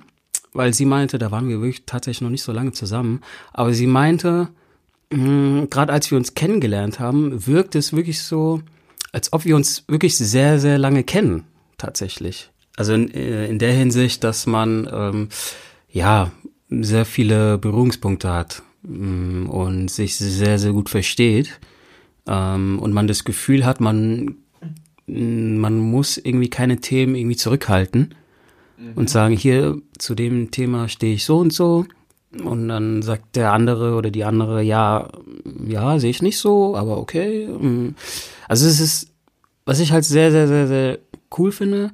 [0.54, 3.86] weil sie meinte, da waren wir wirklich tatsächlich noch nicht so lange zusammen, aber sie
[3.86, 4.50] meinte,
[5.10, 8.64] gerade als wir uns kennengelernt haben, wirkt es wirklich so,
[9.12, 11.44] als ob wir uns wirklich sehr, sehr lange kennen,
[11.78, 12.50] tatsächlich.
[12.76, 15.30] Also in, äh, in der Hinsicht, dass man ähm,
[15.92, 16.32] ja
[16.70, 21.60] sehr viele Berührungspunkte hat und sich sehr, sehr gut versteht
[22.28, 24.36] ähm, und man das Gefühl hat, man,
[25.08, 28.16] man muss irgendwie keine Themen irgendwie zurückhalten
[28.96, 31.86] und sagen, hier zu dem Thema stehe ich so und so.
[32.44, 35.10] Und dann sagt der andere oder die andere, ja,
[35.68, 37.48] ja, sehe ich nicht so, aber okay.
[37.48, 37.96] Mm.
[38.48, 39.12] Also es ist,
[39.66, 41.00] was ich halt sehr, sehr, sehr, sehr
[41.38, 41.92] cool finde,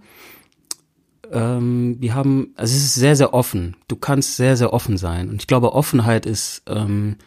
[1.32, 3.76] ähm, wir haben, also es ist sehr, sehr offen.
[3.88, 5.30] Du kannst sehr, sehr offen sein.
[5.30, 7.18] Und ich glaube, Offenheit ist, ähm,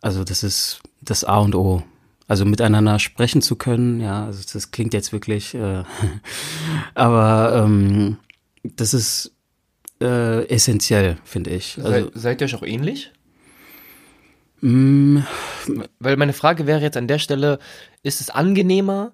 [0.00, 1.82] also das ist das A und O.
[2.26, 5.82] Also miteinander sprechen zu können, ja, also das klingt jetzt wirklich, äh,
[6.94, 8.18] aber ähm,
[8.62, 9.32] das ist
[10.02, 11.78] äh, essentiell, finde ich.
[11.78, 13.12] Also, Sei, seid ihr euch auch ähnlich?
[14.60, 15.26] mh,
[16.00, 17.58] Weil meine Frage wäre jetzt an der Stelle,
[18.02, 19.12] ist es angenehmer,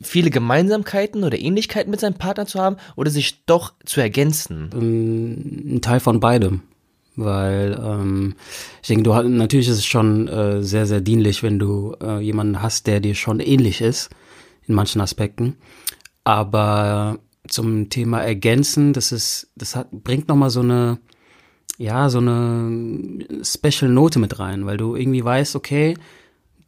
[0.00, 4.70] viele Gemeinsamkeiten oder Ähnlichkeiten mit seinem Partner zu haben oder sich doch zu ergänzen?
[4.72, 6.62] ein Teil von beidem.
[7.16, 8.34] Weil ähm,
[8.80, 12.20] ich denke, du hast, natürlich ist es schon äh, sehr, sehr dienlich, wenn du äh,
[12.20, 14.10] jemanden hast, der dir schon ähnlich ist,
[14.66, 15.56] in manchen Aspekten.
[16.24, 17.18] Aber
[17.48, 20.98] zum Thema Ergänzen, das ist, das hat, bringt nochmal so eine,
[21.76, 25.96] ja, so eine Special Note mit rein, weil du irgendwie weißt, okay,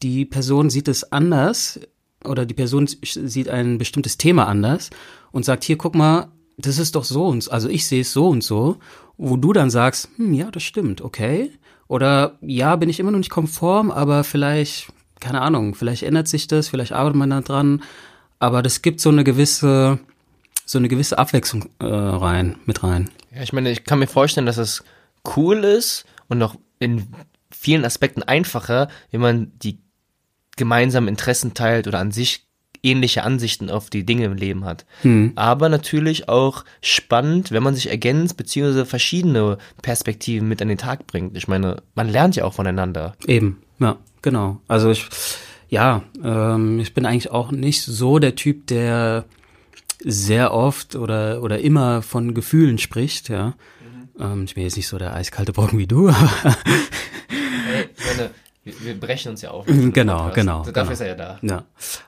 [0.02, 1.80] die Person sieht es anders
[2.24, 4.90] oder die Person sieht ein bestimmtes Thema anders
[5.30, 8.12] und sagt, hier, guck mal, das ist doch so und so, also ich sehe es
[8.12, 8.78] so und so,
[9.16, 11.50] wo du dann sagst, hm, ja, das stimmt, okay.
[11.88, 16.46] Oder ja, bin ich immer noch nicht konform, aber vielleicht, keine Ahnung, vielleicht ändert sich
[16.46, 17.82] das, vielleicht arbeitet man da dran,
[18.38, 19.98] aber das gibt so eine gewisse,
[20.64, 23.10] so eine gewisse Abwechslung äh, rein, mit rein.
[23.34, 24.84] Ja, ich meine, ich kann mir vorstellen, dass es
[25.36, 27.06] cool ist und noch in
[27.50, 29.78] vielen Aspekten einfacher, wenn man die
[30.56, 32.46] gemeinsamen Interessen teilt oder an sich
[32.82, 34.84] ähnliche Ansichten auf die Dinge im Leben hat.
[35.36, 41.06] Aber natürlich auch spannend, wenn man sich ergänzt, beziehungsweise verschiedene Perspektiven mit an den Tag
[41.06, 41.36] bringt.
[41.36, 43.14] Ich meine, man lernt ja auch voneinander.
[43.26, 44.60] Eben, ja, genau.
[44.66, 45.06] Also ich,
[45.68, 49.26] ja, ähm, ich bin eigentlich auch nicht so der Typ, der
[50.04, 53.54] sehr oft oder oder immer von Gefühlen spricht, ja.
[54.18, 56.56] Ähm, ich bin jetzt nicht so der eiskalte Brocken wie du, aber
[57.28, 58.30] Hey, ich meine,
[58.64, 59.66] wir, wir brechen uns ja auf.
[59.66, 60.90] Genau, genau, Dafür genau.
[60.90, 61.38] ist er ja da.
[61.42, 61.64] ja.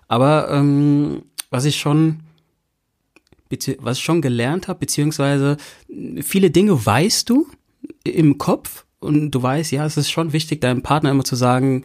[0.08, 2.20] Aber ähm, was ich schon
[3.78, 5.58] was ich schon gelernt habe, beziehungsweise
[6.22, 7.46] viele Dinge weißt du
[8.02, 11.84] im Kopf und du weißt, ja, es ist schon wichtig, deinem Partner immer zu sagen,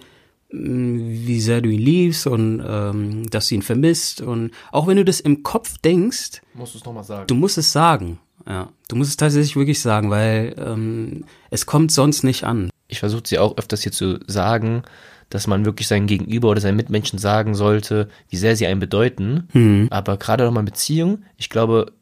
[0.51, 4.21] mh, wie sehr du ihn liebst und ähm, dass du ihn vermisst.
[4.21, 7.27] Und auch wenn du das im Kopf denkst, Musst du es nochmal sagen.
[7.27, 8.19] du musst es sagen.
[8.47, 12.71] Ja, du musst es tatsächlich wirklich sagen, weil ähm, es kommt sonst nicht an.
[12.89, 14.83] Ich versuche sie auch öfters hier zu sagen,
[15.29, 19.47] dass man wirklich sein Gegenüber oder seinen Mitmenschen sagen sollte, wie sehr sie einen bedeuten.
[19.91, 21.93] Aber gerade nochmal Beziehung, ich glaube,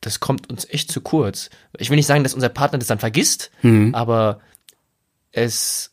[0.00, 1.48] das kommt uns echt zu kurz.
[1.78, 3.52] Ich will nicht sagen, dass unser Partner das dann vergisst,
[3.94, 4.40] aber
[5.30, 5.92] es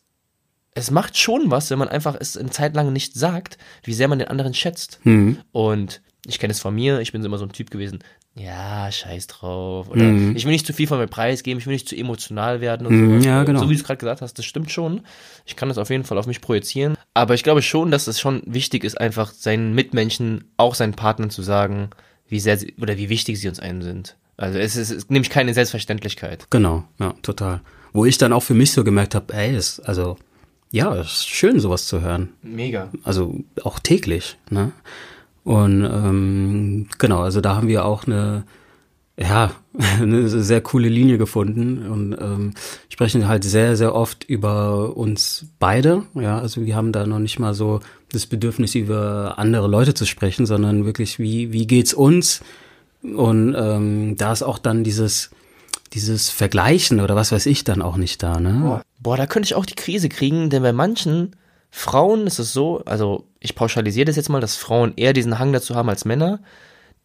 [0.74, 4.08] es macht schon was, wenn man einfach es eine Zeit lang nicht sagt, wie sehr
[4.08, 5.00] man den anderen schätzt.
[5.04, 5.38] Mhm.
[5.52, 8.00] Und ich kenne es von mir, ich bin immer so ein Typ gewesen,
[8.34, 9.90] ja, scheiß drauf.
[9.90, 10.34] Oder Mhm.
[10.36, 12.92] ich will nicht zu viel von mir preisgeben, ich will nicht zu emotional werden und
[12.94, 13.24] Mhm, sowas.
[13.24, 13.60] ja, genau.
[13.60, 15.02] So wie du es gerade gesagt hast, das stimmt schon.
[15.46, 16.96] Ich kann das auf jeden Fall auf mich projizieren.
[17.14, 21.30] Aber ich glaube schon, dass es schon wichtig ist, einfach seinen Mitmenschen, auch seinen Partnern
[21.30, 21.90] zu sagen,
[22.28, 24.16] wie sehr sie, oder wie wichtig sie uns einem sind.
[24.36, 26.46] Also es ist, es ist nämlich keine Selbstverständlichkeit.
[26.50, 27.60] Genau, ja, total.
[27.92, 30.16] Wo ich dann auch für mich so gemerkt habe, ey, ist, also,
[30.70, 32.30] ja, es ist schön, sowas zu hören.
[32.40, 32.90] Mega.
[33.02, 34.70] Also auch täglich, ne?
[35.44, 38.44] Und ähm, genau, also da haben wir auch eine,
[39.18, 39.52] ja,
[40.00, 42.54] eine sehr coole Linie gefunden und ähm,
[42.88, 46.04] sprechen halt sehr, sehr oft über uns beide.
[46.14, 47.80] Ja, also wir haben da noch nicht mal so
[48.12, 52.42] das Bedürfnis, über andere Leute zu sprechen, sondern wirklich, wie, wie geht's uns?
[53.02, 55.30] Und ähm, da ist auch dann dieses,
[55.92, 58.82] dieses Vergleichen oder was weiß ich dann auch nicht da, ne?
[58.98, 61.34] Boah, da könnte ich auch die Krise kriegen, denn bei manchen
[61.70, 65.52] Frauen ist es so, also ich pauschalisiere das jetzt mal, dass Frauen eher diesen Hang
[65.52, 66.40] dazu haben als Männer,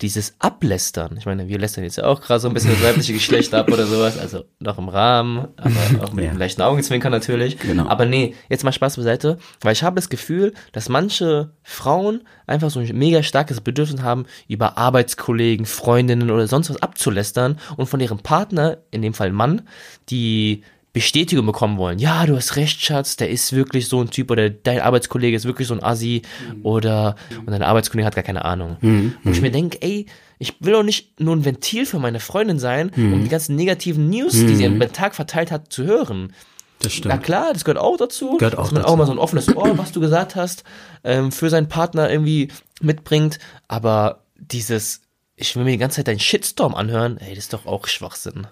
[0.01, 1.15] dieses Ablästern.
[1.17, 3.71] Ich meine, wir lästern jetzt ja auch gerade so ein bisschen das weibliche Geschlecht ab
[3.71, 6.31] oder sowas, also noch im Rahmen, aber auch mit Ja.
[6.31, 7.57] einem leichten Augenzwinkern natürlich.
[7.59, 7.87] Genau.
[7.87, 12.69] Aber nee, jetzt mal Spaß beiseite, weil ich habe das Gefühl, dass manche Frauen einfach
[12.71, 18.01] so ein mega starkes Bedürfnis haben, über Arbeitskollegen, Freundinnen oder sonst was abzulästern und von
[18.01, 19.61] ihrem Partner, in dem Fall Mann,
[20.09, 20.63] die
[20.95, 21.99] Bestätigung bekommen wollen.
[21.99, 25.45] Ja, du hast recht, Schatz, der ist wirklich so ein Typ oder dein Arbeitskollege ist
[25.45, 26.23] wirklich so ein Assi
[26.63, 28.77] oder und dein Arbeitskollege hat gar keine Ahnung.
[28.81, 30.07] Und ich mir denke, ey,
[30.39, 34.09] ich will doch nicht nur ein Ventil für meine Freundin sein, um die ganzen negativen
[34.09, 36.33] News, die sie am Tag verteilt hat, zu hören.
[36.79, 37.23] Das Na stimmt.
[37.23, 38.93] klar, das gehört auch dazu, Gehört auch dass man dazu.
[38.93, 40.63] auch mal so ein offenes Ohr, was du gesagt hast,
[41.03, 42.49] ähm, für seinen Partner irgendwie
[42.81, 43.39] mitbringt.
[43.69, 45.01] Aber dieses,
[45.37, 48.47] ich will mir die ganze Zeit deinen Shitstorm anhören, ey, das ist doch auch Schwachsinn.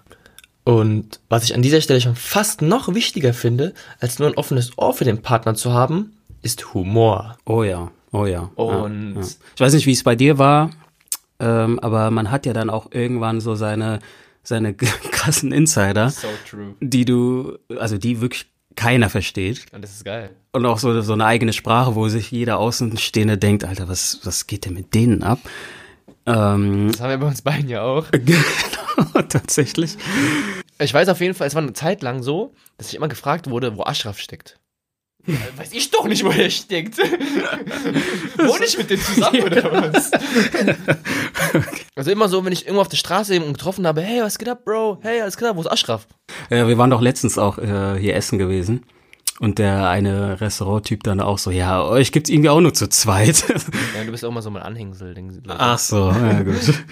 [0.64, 4.76] Und was ich an dieser Stelle schon fast noch wichtiger finde, als nur ein offenes
[4.78, 7.36] Ohr für den Partner zu haben, ist Humor.
[7.44, 8.50] Oh ja, oh ja.
[8.56, 9.26] Und- ja, ja.
[9.54, 10.70] ich weiß nicht, wie es bei dir war,
[11.38, 13.98] ähm, aber man hat ja dann auch irgendwann so seine
[14.42, 14.74] seine
[15.10, 16.74] krassen Insider, So true.
[16.80, 18.46] die du, also die wirklich
[18.76, 20.30] keiner versteht Und das ist geil.
[20.52, 24.46] und auch so so eine eigene Sprache, wo sich jeder Außenstehende denkt, Alter, was was
[24.46, 25.38] geht denn mit denen ab?
[26.26, 28.06] Ähm, Das haben wir bei uns beiden ja auch.
[29.28, 29.96] tatsächlich.
[30.78, 33.48] Ich weiß auf jeden Fall, es war eine Zeit lang so, dass ich immer gefragt
[33.48, 34.58] wurde, wo Ashraf steckt.
[35.26, 36.98] Ja, Weiß ich doch nicht, wo er steckt.
[36.98, 40.10] Wohne ich mit dem zusammen oder was?
[41.94, 44.48] Also immer so, wenn ich irgendwo auf der Straße jemanden getroffen habe, hey, was geht
[44.48, 44.98] ab, Bro?
[45.02, 46.06] Hey, alles klar, wo ist Ashraf?
[46.50, 48.84] Ja, wir waren doch letztens auch äh, hier essen gewesen.
[49.40, 53.44] Und der eine Restauranttyp dann auch so, ja, euch gibt's irgendwie auch nur zu zweit.
[53.96, 55.14] Ja, du bist auch immer so mein Anhängsel.
[55.48, 56.84] Ach so, ja gut.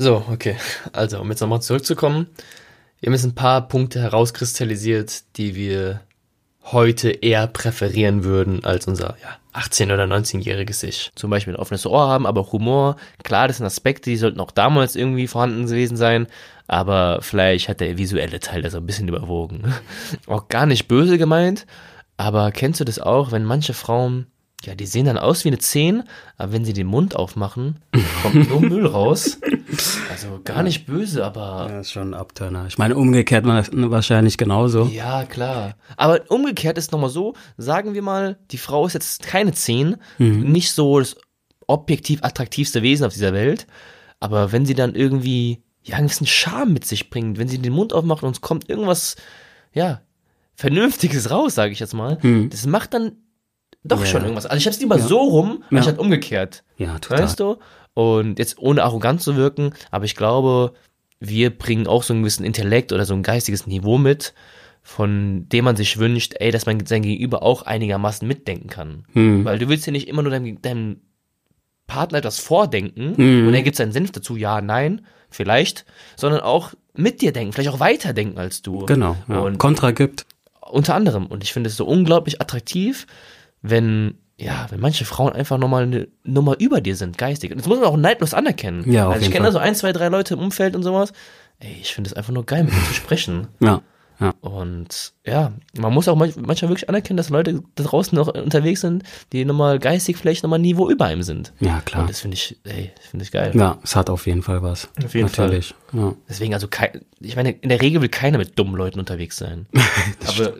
[0.00, 0.56] So, okay.
[0.92, 2.28] Also, um jetzt nochmal zurückzukommen.
[3.00, 6.00] Wir haben jetzt ein paar Punkte herauskristallisiert, die wir
[6.62, 11.10] heute eher präferieren würden als unser ja, 18- oder 19-jähriges Ich.
[11.16, 12.96] Zum Beispiel ein offenes Ohr haben, aber Humor.
[13.24, 16.28] Klar, das sind Aspekte, die sollten auch damals irgendwie vorhanden gewesen sein,
[16.68, 19.74] aber vielleicht hat der visuelle Teil da so ein bisschen überwogen.
[20.26, 21.66] Auch gar nicht böse gemeint,
[22.18, 24.26] aber kennst du das auch, wenn manche Frauen,
[24.64, 26.02] ja, die sehen dann aus wie eine 10,
[26.36, 27.78] aber wenn sie den Mund aufmachen,
[28.22, 29.38] kommt nur Müll raus.
[30.10, 32.66] Also gar nicht böse, aber Ja, ist schon ein Abturner.
[32.66, 34.86] Ich meine, umgekehrt war das wahrscheinlich genauso.
[34.86, 35.76] Ja, klar.
[35.96, 40.72] Aber umgekehrt ist nochmal so, sagen wir mal, die Frau ist jetzt keine 10, nicht
[40.72, 41.16] so das
[41.68, 43.66] objektiv attraktivste Wesen auf dieser Welt,
[44.18, 47.72] aber wenn sie dann irgendwie, ja, einen gewissen Charme mit sich bringt, wenn sie den
[47.72, 49.14] Mund aufmacht und es kommt irgendwas,
[49.72, 50.00] ja,
[50.56, 52.18] Vernünftiges raus, sage ich jetzt mal,
[52.50, 53.12] das macht dann
[53.84, 54.06] doch Ja.
[54.06, 54.46] schon irgendwas.
[54.46, 55.06] Also ich hab's lieber Ja.
[55.06, 55.78] so rum, Ja.
[55.78, 56.64] anstatt umgekehrt.
[56.76, 57.24] Ja, total.
[57.24, 57.56] Weißt du?
[57.94, 60.72] Und jetzt ohne arrogant zu wirken, aber ich glaube,
[61.20, 64.34] wir bringen auch so einen gewissen Intellekt oder so ein geistiges Niveau mit,
[64.82, 69.04] von dem man sich wünscht, ey, dass man sein Gegenüber auch einigermaßen mitdenken kann.
[69.12, 69.44] Hm.
[69.44, 71.00] Weil du willst ja nicht immer nur deinem, deinem
[71.86, 73.48] Partner etwas vordenken Mhm.
[73.48, 75.84] und er gibt seinen Senf dazu, ja, nein, vielleicht,
[76.16, 78.84] sondern auch mit dir denken, vielleicht auch weiterdenken als du.
[78.86, 79.16] Genau.
[79.28, 79.38] Ja.
[79.40, 80.26] Und Kontra gibt.
[80.70, 81.26] unter anderem.
[81.26, 83.06] Und ich finde es so unglaublich attraktiv,
[83.62, 87.50] wenn, ja, wenn manche Frauen einfach nochmal eine Nummer über dir sind, geistig.
[87.50, 88.90] Und das muss man auch neidlos anerkennen.
[88.90, 91.12] Ja, auf also ich kenne da so ein, zwei, drei Leute im Umfeld und sowas.
[91.58, 93.48] Ey, ich finde es einfach nur geil, mit denen zu sprechen.
[93.60, 93.82] Ja.
[94.20, 94.34] Ja.
[94.40, 98.80] Und ja, man muss auch manch, manchmal wirklich anerkennen, dass Leute da draußen noch unterwegs
[98.80, 101.52] sind, die nochmal geistig vielleicht nochmal ein Niveau über einem sind.
[101.60, 102.02] Ja, klar.
[102.02, 103.52] Und das finde ich, ey, finde ich geil.
[103.54, 104.88] Ja, es hat auf jeden Fall was.
[105.04, 105.74] Auf jeden Natürlich.
[105.92, 106.14] Ja.
[106.28, 106.66] Deswegen, also,
[107.20, 109.66] ich meine, in der Regel will keiner mit dummen Leuten unterwegs sein.
[110.26, 110.54] Aber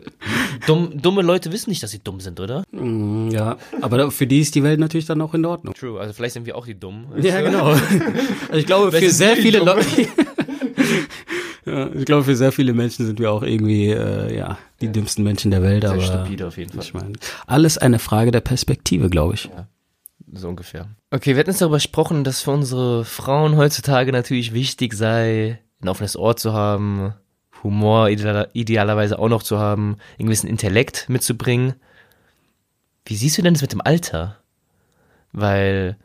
[0.65, 2.63] dumm, dumme Leute wissen nicht, dass sie dumm sind, oder?
[2.71, 5.73] Mm, ja, aber für die ist die Welt natürlich dann auch in Ordnung.
[5.73, 7.07] True, also vielleicht sind wir auch die Dummen.
[7.21, 7.75] Ja, genau.
[8.47, 9.59] Also ich glaube, für sehr viele?
[9.59, 9.85] Leute.
[11.69, 14.91] Ja, ich glaube, für sehr viele Menschen sind wir auch irgendwie, äh, ja, die ja.
[14.91, 15.83] dümmsten Menschen der Welt.
[15.83, 16.83] Sehr aber stupide auf jeden Fall.
[16.83, 17.13] Ich meine,
[17.45, 19.45] alles eine Frage der Perspektive, glaube ich.
[19.45, 19.67] Ja,
[20.33, 20.87] so ungefähr.
[21.11, 25.89] Okay, wir hatten jetzt darüber gesprochen, dass für unsere Frauen heutzutage natürlich wichtig sei, ein
[25.89, 27.13] offenes Ohr zu haben,
[27.63, 31.73] Humor idealerweise auch noch zu haben, einen gewissen Intellekt mitzubringen.
[33.05, 34.37] Wie siehst du denn das mit dem Alter?
[35.31, 35.97] Weil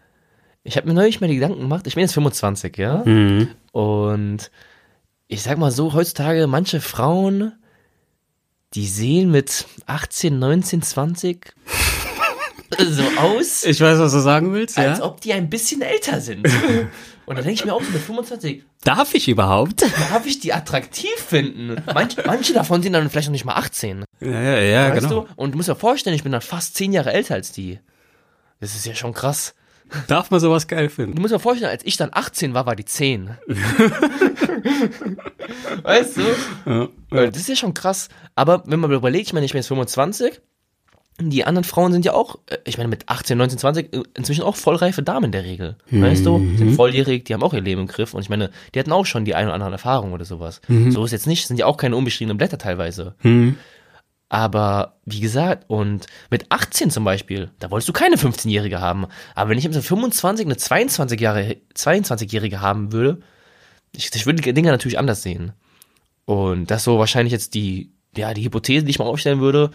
[0.65, 3.03] ich habe mir neulich mal die Gedanken gemacht, ich bin jetzt 25, ja?
[3.05, 3.49] Mhm.
[3.73, 4.51] Und
[5.29, 7.53] ich sag mal so, heutzutage manche Frauen,
[8.75, 11.55] die sehen mit 18, 19, 20
[12.79, 13.65] so aus.
[13.65, 15.05] Ich weiß, was du sagen willst, als ja?
[15.05, 16.47] ob die ein bisschen älter sind.
[17.27, 18.65] Und dann denke ich mir auch so mit 25.
[18.83, 19.83] Darf ich überhaupt?
[19.83, 21.83] Darf ich die attraktiv finden?
[21.95, 24.05] Manche, manche davon sind dann vielleicht noch nicht mal 18.
[24.21, 25.21] Ja, ja, ja, weißt genau.
[25.23, 25.29] Du?
[25.37, 27.79] Und du musst dir vorstellen, ich bin dann fast 10 Jahre älter als die.
[28.61, 29.55] Das ist ja schon krass.
[30.07, 31.17] Darf man sowas geil finden?
[31.17, 33.31] Du musst dir vorstellen, als ich dann 18 war, war die 10.
[35.83, 36.23] weißt du?
[36.67, 37.27] Ja, ja.
[37.27, 38.09] Das ist ja schon krass.
[38.35, 40.41] Aber wenn man überlegt, ich meine, ich bin jetzt 25
[41.21, 44.57] die anderen Frauen sind ja auch, äh, ich meine, mit 18, 19, 20 inzwischen auch
[44.57, 45.77] vollreife Damen in der Regel.
[45.91, 46.03] Mhm.
[46.03, 46.39] Weißt du?
[46.57, 48.15] Sind volljährig, die haben auch ihr Leben im Griff.
[48.15, 50.61] Und ich meine, die hatten auch schon die ein oder andere Erfahrung oder sowas.
[50.67, 50.91] Mhm.
[50.91, 53.15] So ist jetzt nicht, sind ja auch keine unbeschriebenen Blätter teilweise.
[53.23, 53.57] Mhm.
[54.29, 59.07] Aber wie gesagt, und mit 18 zum Beispiel, da wolltest du keine 15-Jährige haben.
[59.35, 63.21] Aber wenn ich mit 25 eine 22-Jährige 22 haben würde,
[63.93, 65.53] ich, ich würde die Dinge natürlich anders sehen.
[66.25, 69.71] Und das so wahrscheinlich jetzt die, ja, die Hypothese, die ich mal aufstellen würde,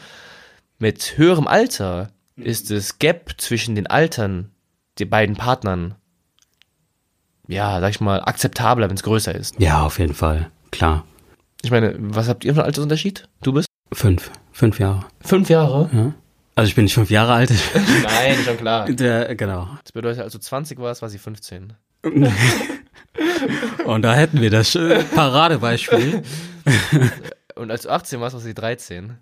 [0.80, 4.52] mit höherem Alter ist das Gap zwischen den Altern
[4.98, 5.96] der beiden Partnern,
[7.48, 9.60] ja, sag ich mal, akzeptabler, wenn es größer ist.
[9.60, 11.06] Ja, auf jeden Fall, klar.
[11.62, 13.28] Ich meine, was habt ihr für einen Altersunterschied?
[13.42, 13.69] Du bist?
[13.92, 14.32] Fünf.
[14.52, 15.06] Fünf Jahre.
[15.22, 15.90] Fünf Jahre?
[15.94, 16.14] Ja.
[16.56, 17.52] Also ich bin nicht fünf Jahre alt.
[18.04, 18.86] Nein, schon klar.
[18.88, 19.70] Der, genau.
[19.84, 21.74] Das bedeutet, als du 20 warst, war sie 15.
[23.86, 24.78] Und da hätten wir das
[25.16, 26.22] Paradebeispiel.
[27.56, 29.18] Und als du 18 warst, war sie 13.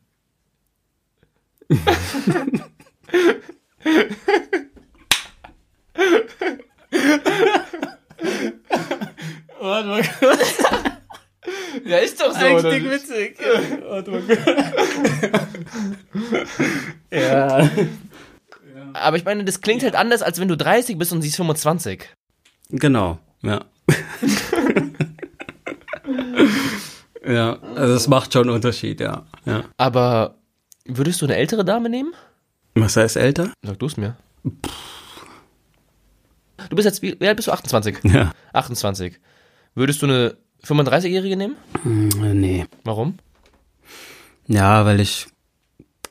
[9.59, 10.96] Warte mal.
[11.85, 12.45] Ja, ist doch so.
[12.45, 13.37] Eigentlich witzig.
[13.89, 14.03] Mal
[17.11, 17.69] ja.
[18.93, 21.35] Aber ich meine, das klingt halt anders, als wenn du 30 bist und sie ist
[21.35, 22.05] 25.
[22.69, 23.65] Genau, ja.
[27.25, 29.25] ja, also es macht schon einen Unterschied, ja.
[29.45, 29.63] ja.
[29.77, 30.37] Aber
[30.87, 32.13] Würdest du eine ältere Dame nehmen?
[32.75, 33.51] Was heißt älter?
[33.61, 34.15] Sag du es mir.
[36.69, 37.51] Du bist jetzt, wie, wie alt bist du?
[37.51, 37.97] 28?
[38.03, 38.31] Ja.
[38.53, 39.19] 28.
[39.75, 40.37] Würdest du eine
[40.67, 41.55] 35-Jährige nehmen?
[41.83, 42.65] Hm, nee.
[42.83, 43.15] Warum?
[44.47, 45.27] Ja, weil ich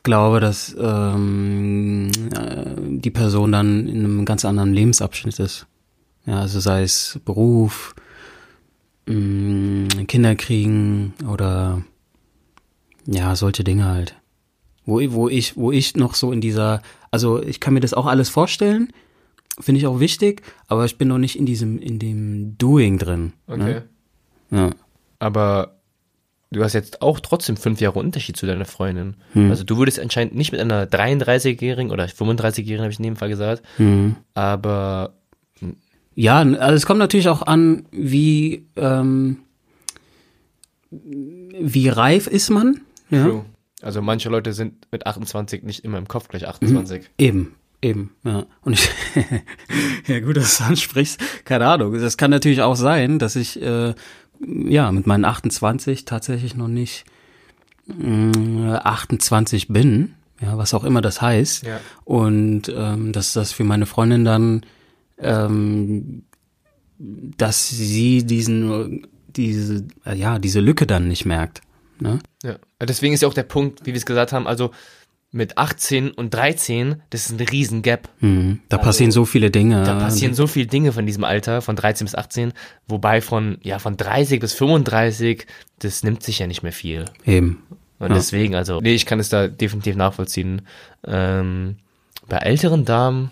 [0.03, 5.67] glaube, dass ähm, äh, die Person dann in einem ganz anderen Lebensabschnitt ist.
[6.27, 7.95] Ja, also sei es Beruf,
[9.07, 11.83] mh, hm, Kinder kriegen oder
[13.07, 14.17] ja, solche Dinge halt
[14.87, 16.81] wo, wo ich, wo ich noch so in dieser,
[17.11, 18.93] also ich kann mir das auch alles vorstellen,
[19.61, 23.33] finde ich auch wichtig, aber ich bin noch nicht in diesem, in dem Doing drin.
[23.49, 23.55] Ne?
[23.55, 23.65] Okay.
[23.65, 23.89] Ne?
[24.51, 24.71] Ja.
[25.19, 25.77] Aber
[26.51, 29.17] du hast jetzt auch trotzdem fünf Jahre Unterschied zu deiner Freundin.
[29.33, 29.51] Hm.
[29.51, 33.29] Also du würdest anscheinend nicht mit einer 33-Jährigen oder 35-Jährigen, habe ich in dem Fall
[33.29, 34.17] gesagt, hm.
[34.35, 35.15] aber
[36.15, 39.39] ja, also es kommt natürlich auch an, wie ähm,
[40.91, 42.81] wie reif ist man.
[43.11, 43.25] Ja.
[43.25, 43.45] True.
[43.83, 47.03] Also manche Leute sind mit 28 nicht immer im Kopf gleich 28.
[47.03, 47.07] Mhm.
[47.19, 48.47] Eben, eben, ja.
[48.63, 48.89] Und ich,
[50.07, 51.93] ja gut, dass du ansprichst, keine Ahnung.
[52.01, 53.95] Das kann natürlich auch sein, dass ich, äh,
[54.41, 57.05] ja, mit meinen 28 tatsächlich noch nicht
[57.89, 61.65] äh, 28 bin, ja, was auch immer das heißt.
[61.65, 61.81] Ja.
[62.05, 64.67] Und ähm, dass das für meine Freundin dann,
[65.19, 66.25] ähm,
[66.99, 71.61] dass sie diesen, diese, äh, ja, diese Lücke dann nicht merkt.
[71.99, 72.19] Ne?
[72.43, 74.71] Ja, deswegen ist ja auch der Punkt, wie wir es gesagt haben, also
[75.37, 78.09] mit 18 und 13, das ist ein riesen Gap.
[78.21, 78.61] Mhm.
[78.69, 79.85] Da also, passieren so viele Dinge.
[79.85, 82.53] Da passieren so viele Dinge von diesem Alter, von 13 bis 18,
[82.89, 85.47] wobei von, ja, von 30 bis 35,
[85.79, 87.05] das nimmt sich ja nicht mehr viel.
[87.25, 87.63] Eben.
[87.99, 88.15] Und ja.
[88.15, 90.63] deswegen, also, nee, ich kann es da definitiv nachvollziehen.
[91.07, 91.77] Ähm,
[92.29, 93.31] bei älteren Damen,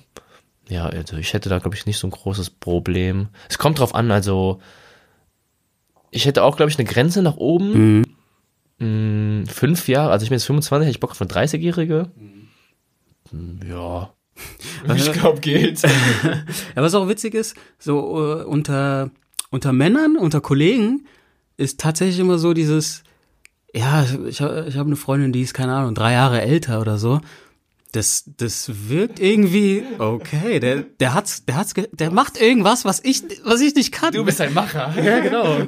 [0.68, 3.28] ja, also ich hätte da, glaube ich, nicht so ein großes Problem.
[3.48, 4.61] Es kommt drauf an, also,
[6.11, 7.98] ich hätte auch, glaube ich, eine Grenze nach oben.
[7.98, 8.05] Mhm
[8.79, 12.11] Mh, hm, fünf Jahre, also ich bin jetzt 25, hätte ich Bock auf eine 30-Jährige.
[12.16, 13.61] Mhm.
[13.68, 14.12] Ja.
[14.97, 15.81] Ich glaube, geht.
[15.83, 19.11] ja, was auch witzig ist, so uh, unter,
[19.51, 21.07] unter Männern, unter Kollegen,
[21.57, 23.03] ist tatsächlich immer so dieses,
[23.72, 27.20] ja, ich, ich habe eine Freundin, die ist, keine Ahnung, drei Jahre älter oder so.
[27.95, 30.59] Das, das wirkt irgendwie okay.
[30.59, 34.12] Der, der hat's, der hat's, der macht irgendwas, was ich, was ich nicht kann.
[34.12, 34.92] Du bist ein Macher.
[35.01, 35.59] ja, genau.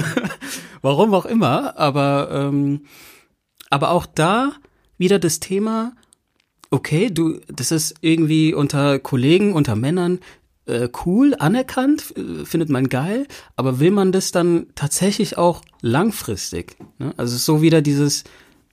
[0.82, 2.82] Warum auch immer, aber, ähm,
[3.70, 4.54] aber auch da
[4.98, 5.92] wieder das Thema,
[6.70, 10.18] okay, du, das ist irgendwie unter Kollegen, unter Männern
[10.66, 16.76] äh, cool, anerkannt, findet man geil, aber will man das dann tatsächlich auch langfristig?
[16.98, 17.14] Ne?
[17.16, 18.24] Also so wieder dieses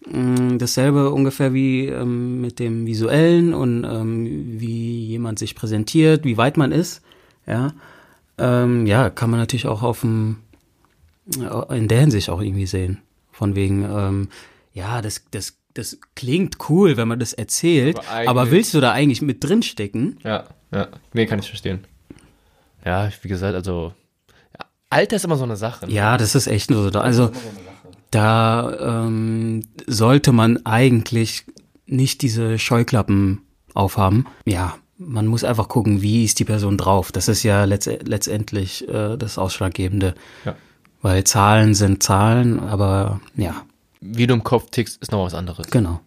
[0.09, 6.37] mh, dasselbe ungefähr wie ähm, mit dem visuellen und ähm, wie jemand sich präsentiert, wie
[6.37, 7.01] weit man ist,
[7.45, 7.73] ja,
[8.37, 10.37] ähm, ja, kann man natürlich auch auf dem
[11.69, 12.99] in der Hinsicht auch irgendwie sehen.
[13.31, 14.27] Von wegen, ähm,
[14.73, 18.91] ja, das, das, das klingt cool, wenn man das erzählt, Aber aber, willst du da
[18.91, 20.17] eigentlich mit drin stecken?
[20.23, 20.89] Ja, ja.
[21.13, 21.85] Nee, kann ich verstehen.
[22.85, 23.93] Ja, wie gesagt, also.
[24.89, 25.87] Alter ist immer so eine Sache.
[25.87, 25.93] ne?
[25.93, 26.89] Ja, das ist echt so.
[26.99, 27.31] Also
[28.13, 31.45] da ähm, sollte man eigentlich
[31.85, 33.41] nicht diese Scheuklappen
[33.73, 34.27] aufhaben.
[34.45, 37.11] Ja, man muss einfach gucken, wie ist die Person drauf.
[37.11, 40.15] Das ist ja letzt letztendlich äh, das Ausschlaggebende.
[40.45, 40.55] Ja.
[41.01, 43.63] Weil Zahlen sind Zahlen, aber ja,
[43.99, 45.69] Wie du im Kopf tickst, ist noch was anderes.
[45.69, 45.99] genau,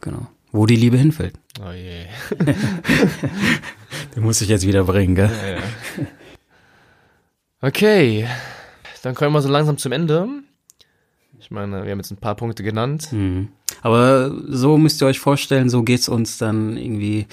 [0.00, 0.26] genau.
[0.52, 1.34] Wo die Liebe hinfällt.
[1.64, 2.06] Oh je.
[4.16, 5.30] Den muss ich jetzt wieder bringen, gell?
[5.30, 6.06] Ja, ja.
[7.60, 8.26] Okay,
[9.02, 10.26] dann kommen wir so langsam zum Ende.
[11.40, 13.12] Ich meine, wir haben jetzt ein paar Punkte genannt.
[13.12, 13.48] Mhm.
[13.82, 17.26] Aber so müsst ihr euch vorstellen, so geht's uns dann irgendwie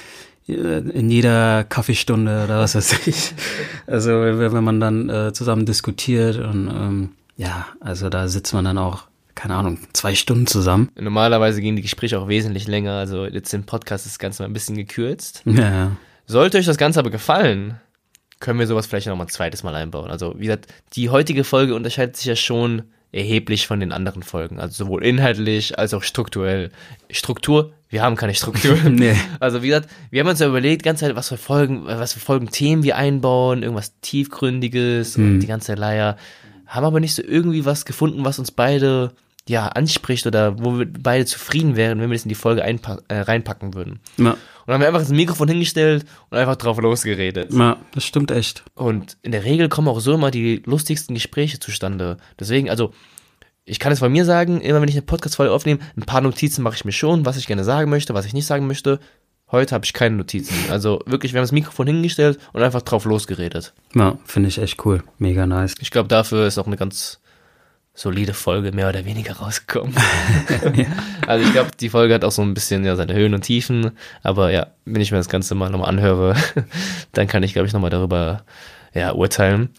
[0.48, 3.34] äh, in jeder Kaffeestunde oder was weiß ich.
[3.88, 8.78] Also wenn man dann äh, zusammen diskutiert und ähm, ja, also da sitzt man dann
[8.78, 9.04] auch,
[9.34, 10.90] keine Ahnung, zwei Stunden zusammen.
[11.00, 14.50] Normalerweise gehen die Gespräche auch wesentlich länger, also jetzt im Podcast ist das Ganze mal
[14.50, 15.44] ein bisschen gekürzt.
[15.46, 15.92] Ja, ja.
[16.26, 17.80] Sollte euch das Ganze aber gefallen,
[18.42, 20.12] können wir sowas vielleicht noch mal ein zweites Mal einbauen.
[20.12, 24.60] Also wie gesagt, die heutige Folge unterscheidet sich ja schon erheblich von den anderen Folgen.
[24.60, 26.72] Also sowohl inhaltlich als auch strukturell.
[27.10, 28.78] Struktur, wir haben keine Struktur.
[28.90, 29.16] Nee.
[29.40, 32.20] Also wie gesagt, wir haben uns ja überlegt, ganze Zeit, was für Folgen, was für
[32.20, 36.18] Folgenthemen wir einbauen, irgendwas tiefgründiges und die ganze Leier.
[36.66, 39.14] Haben aber nicht so irgendwie was gefunden, was uns beide
[39.48, 43.20] ja anspricht oder wo wir beide zufrieden wären, wenn wir das in die Folge äh,
[43.20, 44.00] reinpacken würden.
[44.18, 44.36] Ja,
[44.68, 47.54] Und dann haben wir einfach das Mikrofon hingestellt und einfach drauf losgeredet.
[47.54, 48.66] ja, das stimmt echt.
[48.76, 52.18] Und in der Regel kommen auch so immer die lustigsten Gespräche zustande.
[52.38, 52.92] Deswegen, also,
[53.64, 56.64] ich kann es von mir sagen, immer wenn ich eine Podcast-Folge aufnehme, ein paar Notizen
[56.64, 59.00] mache ich mir schon, was ich gerne sagen möchte, was ich nicht sagen möchte.
[59.50, 60.54] Heute habe ich keine Notizen.
[60.70, 63.74] Also wirklich, wir haben das Mikrofon hingestellt und einfach drauf losgeredet.
[63.96, 65.02] Ja, finde ich echt cool.
[65.18, 65.76] Mega nice.
[65.80, 67.22] Ich glaube, dafür ist auch eine ganz
[67.98, 69.96] solide Folge mehr oder weniger rausgekommen.
[71.28, 73.92] Also ich glaube, die Folge hat auch so ein bisschen ja seine Höhen und Tiefen,
[74.24, 76.36] aber ja, wenn ich mir das Ganze mal nochmal anhöre,
[77.12, 78.46] dann kann ich, glaube ich, nochmal darüber
[78.94, 79.72] ja, urteilen.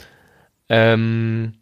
[0.69, 1.55] Ähm,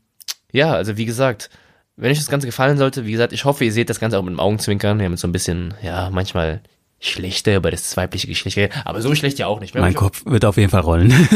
[0.51, 1.51] ja, also wie gesagt,
[1.95, 4.25] wenn euch das Ganze gefallen sollte, wie gesagt, ich hoffe, ihr seht das Ganze auch
[4.25, 4.99] mit dem Augenzwinkern.
[4.99, 6.63] Wir haben jetzt so ein bisschen, ja, manchmal
[6.99, 9.75] schlechter über das weibliche Geschlecht geredet, aber so schlecht ja auch nicht.
[9.75, 11.11] Haben Mein Kopf wird auf jeden Fall rollen.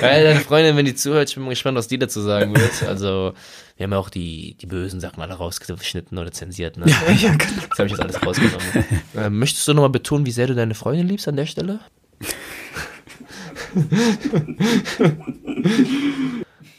[0.00, 2.84] weil deine Freundin, wenn die zuhört, ich bin mal gespannt, was die dazu sagen wird.
[2.84, 3.34] Also,
[3.76, 6.86] wir haben ja auch die, die bösen Sachen alle rausgeschnitten oder zensiert, ne?
[6.88, 7.62] ja, genau.
[7.68, 8.84] Das habe ich jetzt alles rausgenommen.
[9.16, 11.80] äh, möchtest du nochmal betonen, wie sehr du deine Freundin liebst an der Stelle?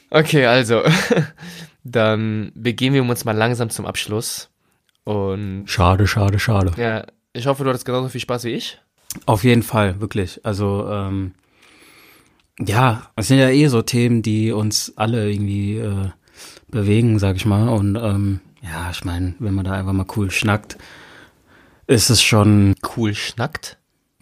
[0.09, 0.83] okay, also,
[1.83, 4.49] dann begeben wir uns mal langsam zum Abschluss.
[5.03, 6.71] Und Schade, schade, schade.
[6.77, 8.79] ja, ich hoffe, du hattest genauso viel Spaß wie ich.
[9.25, 10.39] Auf jeden Fall, wirklich.
[10.45, 11.33] Also, ähm,
[12.59, 16.09] ja, es sind ja eh so Themen, die uns alle irgendwie äh,
[16.69, 17.69] bewegen, sag ich mal.
[17.69, 20.77] Und ähm, ja, ich meine, wenn man da einfach mal cool schnackt,
[21.87, 23.77] ist es schon, Cool schnackt.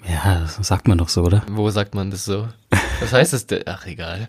[0.08, 1.44] ja, das sagt man doch so, oder?
[1.52, 2.48] Wo sagt man das so?
[3.00, 3.64] Was heißt das denn?
[3.68, 4.28] Ach, egal.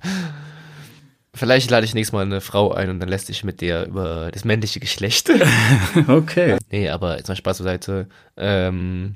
[1.34, 4.30] Vielleicht lade ich nächstes Mal eine Frau ein und dann lässt sich mit der über
[4.32, 5.30] das männliche Geschlecht.
[6.08, 6.56] Okay.
[6.70, 8.08] nee, aber jetzt mal Spaß zur Seite.
[8.36, 9.14] Ähm,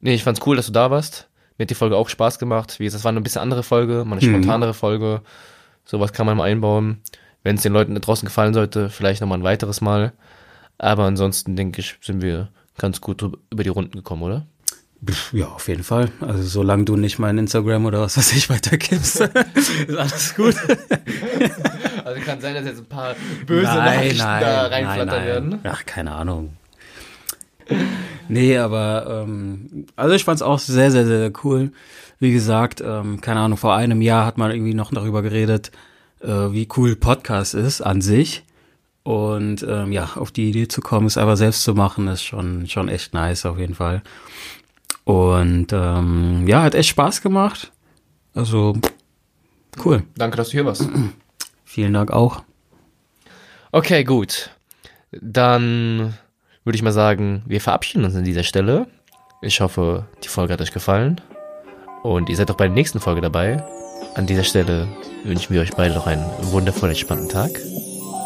[0.00, 1.28] nee, ich fand's cool, dass du da warst.
[1.58, 2.78] Mir hat die Folge auch Spaß gemacht.
[2.80, 4.32] Wie gesagt, das war eine bisschen andere Folge, mal eine Mhm.
[4.34, 5.22] spontanere Folge.
[5.84, 7.00] Sowas kann man mal einbauen.
[7.44, 10.12] Wenn es den Leuten da draußen gefallen sollte, vielleicht nochmal ein weiteres Mal.
[10.78, 12.48] Aber ansonsten, denke ich, sind wir
[12.78, 14.46] ganz gut über die Runden gekommen, oder?
[15.32, 16.12] Ja, auf jeden Fall.
[16.20, 19.20] Also solange du nicht mein Instagram oder was weiß ich weitergibst,
[19.54, 20.54] ist alles gut.
[22.04, 23.14] Also kann sein, dass jetzt ein paar
[25.62, 26.56] Ach, keine Ahnung.
[28.28, 31.70] Nee, aber ähm, also ich fand's auch sehr, sehr, sehr cool.
[32.18, 35.70] Wie gesagt, ähm, keine Ahnung, vor einem Jahr hat man irgendwie noch darüber geredet,
[36.20, 38.44] äh, wie cool Podcast ist an sich.
[39.04, 42.68] Und ähm, ja, auf die Idee zu kommen, es einfach selbst zu machen, ist schon,
[42.68, 44.02] schon echt nice auf jeden Fall.
[45.04, 47.72] Und ähm, ja, hat echt Spaß gemacht.
[48.34, 48.74] Also
[49.84, 50.04] cool.
[50.16, 50.88] Danke, dass du hier warst.
[51.64, 52.42] Vielen Dank auch.
[53.72, 54.50] Okay, gut.
[55.10, 56.14] Dann
[56.64, 58.86] würde ich mal sagen, wir verabschieden uns an dieser Stelle.
[59.40, 61.20] Ich hoffe, die Folge hat euch gefallen.
[62.02, 63.64] Und ihr seid auch bei der nächsten Folge dabei.
[64.14, 64.88] An dieser Stelle
[65.24, 67.50] wünschen wir euch beide noch einen wundervoll entspannten Tag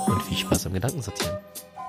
[0.07, 1.37] und viel Spaß am Gedankensortieren.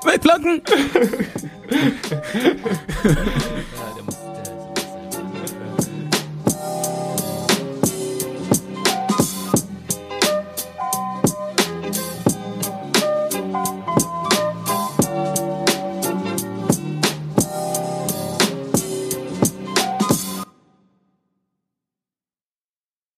[0.04, 0.62] Wegplanken!